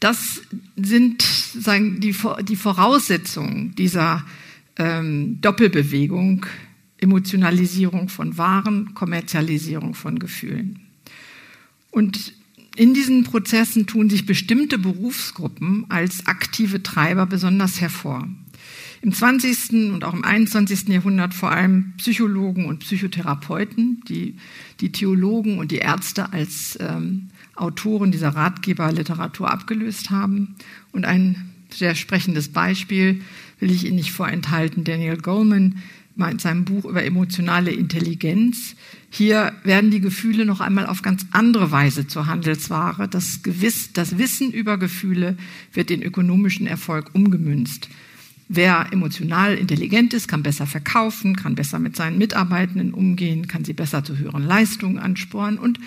Das 0.00 0.42
sind 0.76 1.22
sagen, 1.22 2.00
die, 2.00 2.14
die 2.42 2.56
Voraussetzungen 2.56 3.74
dieser 3.76 4.24
ähm, 4.76 5.40
Doppelbewegung, 5.40 6.44
Emotionalisierung 6.98 8.08
von 8.08 8.36
Waren, 8.36 8.94
Kommerzialisierung 8.94 9.94
von 9.94 10.18
Gefühlen. 10.18 10.80
Und 11.90 12.34
in 12.76 12.94
diesen 12.94 13.24
Prozessen 13.24 13.86
tun 13.86 14.08
sich 14.08 14.26
bestimmte 14.26 14.78
Berufsgruppen 14.78 15.86
als 15.88 16.26
aktive 16.26 16.82
Treiber 16.82 17.26
besonders 17.26 17.80
hervor. 17.80 18.28
Im 19.02 19.12
20. 19.12 19.92
und 19.92 20.04
auch 20.04 20.14
im 20.14 20.24
21. 20.24 20.88
Jahrhundert 20.88 21.34
vor 21.34 21.50
allem 21.50 21.92
Psychologen 21.98 22.66
und 22.66 22.78
Psychotherapeuten, 22.78 24.02
die 24.08 24.36
die 24.80 24.92
Theologen 24.92 25.58
und 25.58 25.72
die 25.72 25.78
Ärzte 25.78 26.32
als 26.32 26.78
ähm, 26.80 27.28
Autoren 27.56 28.12
dieser 28.12 28.28
Ratgeberliteratur 28.28 29.50
abgelöst 29.50 30.10
haben. 30.10 30.54
Und 30.92 31.04
ein 31.04 31.50
sehr 31.70 31.96
sprechendes 31.96 32.48
Beispiel 32.48 33.22
will 33.58 33.72
ich 33.72 33.84
Ihnen 33.84 33.96
nicht 33.96 34.12
vorenthalten. 34.12 34.84
Daniel 34.84 35.16
Goleman 35.16 35.78
in 36.16 36.38
seinem 36.38 36.64
Buch 36.64 36.84
über 36.84 37.04
emotionale 37.04 37.70
Intelligenz. 37.70 38.76
Hier 39.10 39.52
werden 39.64 39.90
die 39.90 40.00
Gefühle 40.00 40.44
noch 40.44 40.60
einmal 40.60 40.86
auf 40.86 41.02
ganz 41.02 41.26
andere 41.32 41.70
Weise 41.70 42.06
zur 42.06 42.26
Handelsware. 42.26 43.08
Das, 43.08 43.42
Gewiss, 43.42 43.92
das 43.92 44.18
Wissen 44.18 44.52
über 44.52 44.78
Gefühle 44.78 45.36
wird 45.72 45.90
in 45.90 46.02
ökonomischen 46.02 46.66
Erfolg 46.66 47.10
umgemünzt. 47.14 47.88
Wer 48.48 48.88
emotional 48.92 49.54
intelligent 49.54 50.12
ist, 50.12 50.28
kann 50.28 50.42
besser 50.42 50.66
verkaufen, 50.66 51.36
kann 51.36 51.54
besser 51.54 51.78
mit 51.78 51.96
seinen 51.96 52.18
Mitarbeitenden 52.18 52.92
umgehen, 52.92 53.48
kann 53.48 53.64
sie 53.64 53.72
besser 53.72 54.04
zu 54.04 54.18
höheren 54.18 54.46
Leistungen 54.46 54.98
ansporen 54.98 55.58
und 55.58 55.78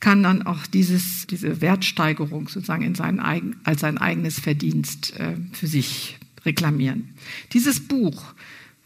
kann 0.00 0.22
dann 0.22 0.42
auch 0.42 0.66
dieses, 0.66 1.26
diese 1.26 1.60
Wertsteigerung 1.60 2.48
sozusagen 2.48 2.84
in 2.84 2.94
sein 2.94 3.20
eigen, 3.20 3.56
als 3.64 3.80
sein 3.80 3.98
eigenes 3.98 4.38
Verdienst 4.38 5.18
äh, 5.18 5.36
für 5.52 5.66
sich 5.66 6.18
reklamieren. 6.44 7.10
Dieses 7.52 7.80
Buch 7.80 8.34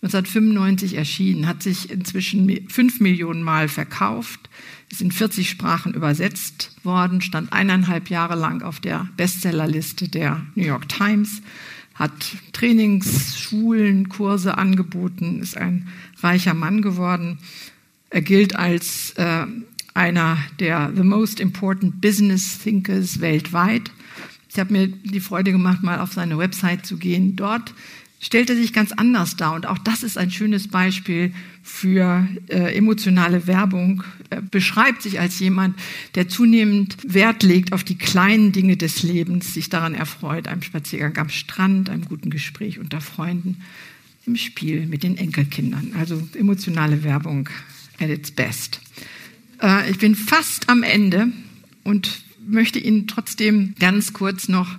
1995 0.03 0.96
erschienen, 0.96 1.46
hat 1.46 1.62
sich 1.62 1.90
inzwischen 1.90 2.68
fünf 2.68 3.01
Millionen 3.01 3.42
Mal 3.42 3.68
verkauft, 3.68 4.48
ist 4.90 5.03
in 5.03 5.12
40 5.12 5.51
Sprachen 5.51 5.92
übersetzt 5.92 6.74
worden, 6.82 7.20
stand 7.20 7.53
eineinhalb 7.53 8.09
Jahre 8.09 8.34
lang 8.34 8.62
auf 8.62 8.80
der 8.80 9.09
Bestsellerliste 9.18 10.09
der 10.09 10.40
New 10.55 10.64
York 10.64 10.88
Times, 10.88 11.42
hat 11.94 12.12
Trainings, 12.53 13.38
Schulen, 13.38 14.09
Kurse 14.09 14.57
angeboten, 14.57 15.40
ist 15.42 15.59
ein 15.59 15.88
reicher 16.22 16.55
Mann 16.55 16.80
geworden. 16.80 17.38
Er 18.09 18.22
gilt 18.22 18.57
als 18.57 19.11
äh, 19.16 19.44
einer 19.92 20.38
der 20.59 20.92
the 20.96 21.03
most 21.03 21.40
important 21.40 22.01
business 22.01 22.59
thinkers 22.59 23.20
weltweit. 23.20 23.90
Ich 24.48 24.59
habe 24.59 24.72
mir 24.72 24.88
die 24.88 25.20
Freude 25.20 25.53
gemacht, 25.53 25.82
mal 25.82 26.01
auf 26.01 26.12
seine 26.12 26.38
Website 26.38 26.86
zu 26.86 26.96
gehen. 26.96 27.36
Dort 27.36 27.74
stellt 28.21 28.51
er 28.51 28.57
sich 28.57 28.73
ganz 28.73 28.93
anders 28.93 29.37
dar. 29.37 29.55
Und 29.55 29.66
auch 29.66 29.79
das 29.79 30.03
ist 30.03 30.18
ein 30.18 30.31
schönes 30.31 30.68
Beispiel 30.68 31.33
für 31.62 32.29
äh, 32.49 32.77
emotionale 32.77 33.47
Werbung. 33.47 34.05
Er 34.29 34.43
beschreibt 34.43 35.03
sich 35.03 35.18
als 35.18 35.39
jemand, 35.41 35.77
der 36.14 36.29
zunehmend 36.29 36.97
Wert 37.03 37.43
legt 37.43 37.73
auf 37.73 37.83
die 37.83 37.97
kleinen 37.97 38.53
Dinge 38.53 38.77
des 38.77 39.03
Lebens, 39.03 39.55
sich 39.55 39.71
daran 39.71 39.95
erfreut, 39.95 40.47
einem 40.47 40.62
Spaziergang 40.62 41.16
am 41.16 41.29
Strand, 41.31 41.89
einem 41.89 42.05
guten 42.05 42.29
Gespräch 42.31 42.79
unter 42.79 43.01
Freunden, 43.01 43.62
im 44.27 44.37
Spiel 44.37 44.87
mit 44.87 45.03
den 45.03 45.16
Enkelkindern. 45.16 45.95
Also 45.99 46.23
emotionale 46.35 47.03
Werbung 47.03 47.49
at 47.99 48.11
its 48.11 48.31
best. 48.31 48.81
Äh, 49.62 49.91
ich 49.91 49.99
bin 49.99 50.14
fast 50.14 50.68
am 50.68 50.83
Ende 50.83 51.33
und 51.85 52.23
möchte 52.51 52.78
Ihnen 52.78 53.07
trotzdem 53.07 53.74
ganz 53.78 54.12
kurz 54.12 54.48
noch 54.48 54.78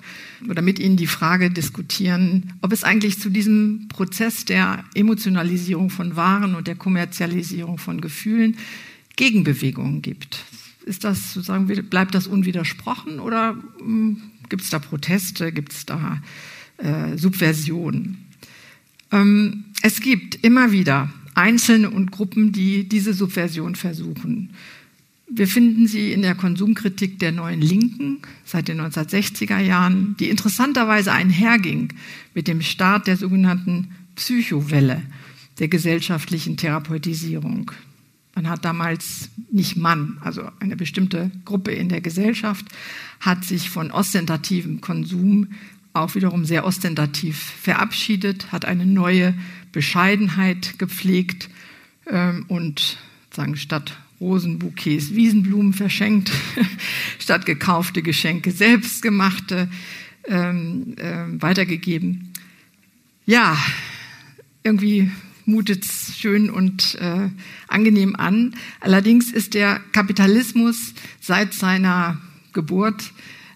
oder 0.49 0.61
mit 0.61 0.79
Ihnen 0.79 0.97
die 0.97 1.07
Frage 1.07 1.49
diskutieren, 1.49 2.53
ob 2.61 2.71
es 2.71 2.83
eigentlich 2.83 3.19
zu 3.19 3.29
diesem 3.29 3.87
Prozess 3.89 4.45
der 4.45 4.83
Emotionalisierung 4.93 5.89
von 5.89 6.15
Waren 6.15 6.55
und 6.55 6.67
der 6.67 6.75
Kommerzialisierung 6.75 7.77
von 7.77 8.01
Gefühlen 8.01 8.57
Gegenbewegungen 9.15 10.01
gibt. 10.01 10.43
Ist 10.85 11.03
das 11.03 11.33
sozusagen, 11.33 11.67
bleibt 11.89 12.15
das 12.15 12.27
unwidersprochen 12.27 13.19
oder 13.19 13.55
hm, 13.79 14.21
gibt 14.49 14.63
es 14.63 14.69
da 14.69 14.79
Proteste, 14.79 15.51
gibt 15.51 15.71
es 15.73 15.85
da 15.85 16.21
äh, 16.77 17.17
Subversionen? 17.17 18.17
Ähm, 19.11 19.65
es 19.83 20.01
gibt 20.01 20.43
immer 20.43 20.71
wieder 20.71 21.11
Einzelne 21.33 21.89
und 21.89 22.11
Gruppen, 22.11 22.51
die 22.51 22.87
diese 22.87 23.13
Subversion 23.13 23.75
versuchen. 23.75 24.51
Wir 25.33 25.47
finden 25.47 25.87
sie 25.87 26.11
in 26.11 26.23
der 26.23 26.35
Konsumkritik 26.35 27.17
der 27.19 27.31
neuen 27.31 27.61
Linken 27.61 28.19
seit 28.43 28.67
den 28.67 28.81
1960er 28.81 29.59
Jahren, 29.59 30.17
die 30.19 30.29
interessanterweise 30.29 31.13
einherging 31.13 31.93
mit 32.33 32.49
dem 32.49 32.61
Start 32.61 33.07
der 33.07 33.15
sogenannten 33.15 33.95
Psychowelle, 34.15 35.01
der 35.59 35.69
gesellschaftlichen 35.69 36.57
Therapeutisierung. 36.57 37.71
Man 38.35 38.49
hat 38.49 38.65
damals 38.65 39.29
nicht 39.49 39.77
Mann, 39.77 40.17
also 40.19 40.43
eine 40.59 40.75
bestimmte 40.75 41.31
Gruppe 41.45 41.71
in 41.71 41.87
der 41.87 42.01
Gesellschaft, 42.01 42.65
hat 43.21 43.45
sich 43.45 43.69
von 43.69 43.89
ostentativem 43.89 44.81
Konsum 44.81 45.47
auch 45.93 46.13
wiederum 46.13 46.43
sehr 46.43 46.65
ostentativ 46.65 47.37
verabschiedet, 47.37 48.51
hat 48.51 48.65
eine 48.65 48.85
neue 48.85 49.33
Bescheidenheit 49.71 50.77
gepflegt 50.77 51.49
ähm, 52.07 52.43
und 52.49 52.97
sagen 53.33 53.55
statt 53.55 54.00
Rosenbouquets 54.21 55.15
Wiesenblumen 55.15 55.73
verschenkt, 55.73 56.31
statt 57.19 57.45
gekaufte 57.45 58.01
Geschenke 58.01 58.51
selbstgemachte 58.51 59.67
ähm, 60.27 60.95
äh, 60.97 61.41
weitergegeben. 61.41 62.31
Ja, 63.25 63.57
irgendwie 64.63 65.11
mutet 65.45 65.83
es 65.83 66.17
schön 66.17 66.49
und 66.49 66.95
äh, 66.95 67.29
angenehm 67.67 68.15
an. 68.15 68.55
Allerdings 68.79 69.31
ist 69.31 69.55
der 69.55 69.81
Kapitalismus 69.91 70.93
seit 71.19 71.53
seiner 71.53 72.21
Geburt 72.53 73.11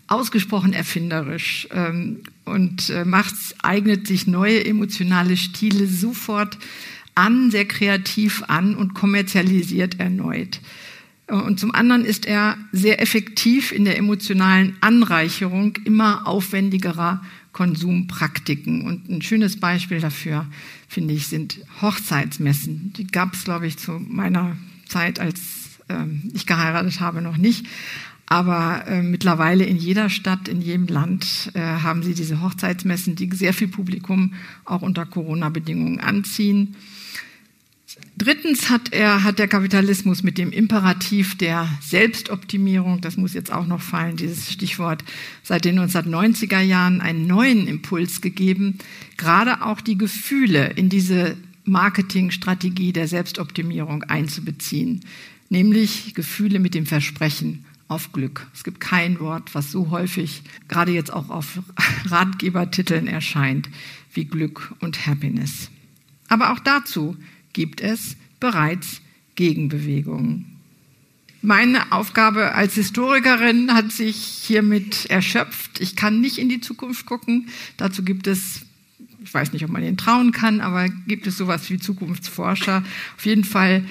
ausgesprochen 0.07 0.73
erfinderisch 0.73 1.67
ähm, 1.71 2.21
und 2.43 2.89
äh, 2.89 3.05
macht's, 3.05 3.55
eignet 3.61 4.07
sich 4.07 4.27
neue 4.27 4.65
emotionale 4.65 5.37
Stile 5.37 5.87
sofort 5.87 6.57
an, 7.15 7.49
sehr 7.51 7.65
kreativ 7.65 8.43
an 8.47 8.75
und 8.75 8.93
kommerzialisiert 8.93 9.99
erneut. 9.99 10.59
Und 11.27 11.59
zum 11.59 11.73
anderen 11.73 12.05
ist 12.05 12.27
er 12.27 12.57
sehr 12.71 13.01
effektiv 13.01 13.71
in 13.71 13.85
der 13.85 13.97
emotionalen 13.97 14.77
Anreicherung 14.81 15.75
immer 15.83 16.27
aufwendigerer 16.27 17.23
Konsumpraktiken. 17.51 18.83
Und 18.83 19.09
ein 19.09 19.21
schönes 19.23 19.59
Beispiel 19.59 19.99
dafür, 19.99 20.45
finde 20.87 21.15
ich, 21.15 21.27
sind 21.27 21.59
Hochzeitsmessen. 21.81 22.93
Die 22.97 23.07
gab 23.07 23.33
es, 23.33 23.45
glaube 23.45 23.65
ich, 23.65 23.77
zu 23.77 23.93
meiner 23.93 24.55
Zeit, 24.87 25.19
als 25.19 25.39
ähm, 25.89 26.29
ich 26.33 26.45
geheiratet 26.45 26.99
habe, 26.99 27.21
noch 27.21 27.37
nicht. 27.37 27.65
Aber 28.27 28.85
äh, 28.87 29.01
mittlerweile 29.01 29.65
in 29.65 29.77
jeder 29.77 30.09
Stadt, 30.09 30.47
in 30.47 30.61
jedem 30.61 30.87
Land 30.87 31.51
äh, 31.53 31.59
haben 31.59 32.03
sie 32.03 32.13
diese 32.13 32.41
Hochzeitsmessen, 32.41 33.15
die 33.15 33.29
sehr 33.33 33.53
viel 33.53 33.67
Publikum 33.67 34.33
auch 34.65 34.81
unter 34.81 35.05
Corona-Bedingungen 35.05 35.99
anziehen. 35.99 36.75
Drittens 38.17 38.69
hat 38.69 38.93
er, 38.93 39.23
hat 39.23 39.39
der 39.39 39.49
Kapitalismus 39.49 40.23
mit 40.23 40.37
dem 40.37 40.53
Imperativ 40.53 41.37
der 41.37 41.67
Selbstoptimierung, 41.81 43.01
das 43.01 43.17
muss 43.17 43.33
jetzt 43.33 43.51
auch 43.51 43.67
noch 43.67 43.81
fallen, 43.81 44.15
dieses 44.15 44.51
Stichwort, 44.53 45.03
seit 45.43 45.65
den 45.65 45.77
1990er 45.77 46.61
Jahren 46.61 47.01
einen 47.01 47.27
neuen 47.27 47.67
Impuls 47.67 48.21
gegeben, 48.21 48.77
gerade 49.17 49.63
auch 49.63 49.81
die 49.81 49.97
Gefühle 49.97 50.71
in 50.77 50.87
diese 50.87 51.35
Marketingstrategie 51.65 52.93
der 52.93 53.09
Selbstoptimierung 53.09 54.03
einzubeziehen, 54.03 55.01
nämlich 55.49 56.13
Gefühle 56.13 56.59
mit 56.59 56.73
dem 56.73 56.85
Versprechen 56.85 57.65
auf 57.89 58.13
Glück. 58.13 58.47
Es 58.53 58.63
gibt 58.63 58.79
kein 58.79 59.19
Wort, 59.19 59.53
was 59.53 59.71
so 59.71 59.89
häufig, 59.89 60.41
gerade 60.69 60.93
jetzt 60.93 61.11
auch 61.11 61.29
auf 61.29 61.59
Ratgebertiteln 62.05 63.07
erscheint, 63.07 63.69
wie 64.13 64.23
Glück 64.23 64.73
und 64.79 65.05
Happiness. 65.05 65.69
Aber 66.29 66.53
auch 66.53 66.59
dazu 66.59 67.17
gibt 67.55 67.79
es 67.79 68.17
bereits 68.41 69.01
Gegenbewegungen. 69.35 70.45
Meine 71.41 71.91
Aufgabe 71.91 72.53
als 72.53 72.75
Historikerin 72.75 73.73
hat 73.73 73.91
sich 73.91 74.17
hiermit 74.17 75.05
erschöpft. 75.05 75.79
Ich 75.79 75.95
kann 75.95 76.19
nicht 76.19 76.37
in 76.37 76.49
die 76.49 76.59
Zukunft 76.59 77.05
gucken. 77.05 77.47
Dazu 77.77 78.03
gibt 78.03 78.27
es, 78.27 78.65
ich 79.23 79.33
weiß 79.33 79.53
nicht, 79.53 79.63
ob 79.63 79.71
man 79.71 79.83
ihnen 79.83 79.95
trauen 79.95 80.33
kann, 80.33 80.59
aber 80.59 80.89
gibt 80.89 81.27
es 81.27 81.37
sowas 81.37 81.69
wie 81.69 81.79
Zukunftsforscher. 81.79 82.83
Auf 83.15 83.25
jeden 83.25 83.45
Fall 83.45 83.85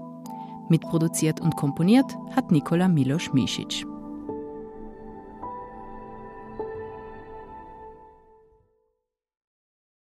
Mitproduziert 0.69 1.41
und 1.41 1.55
komponiert 1.57 2.17
hat 2.35 2.51
Nikola 2.51 2.89
Milos 2.89 3.33
Misic. 3.33 3.87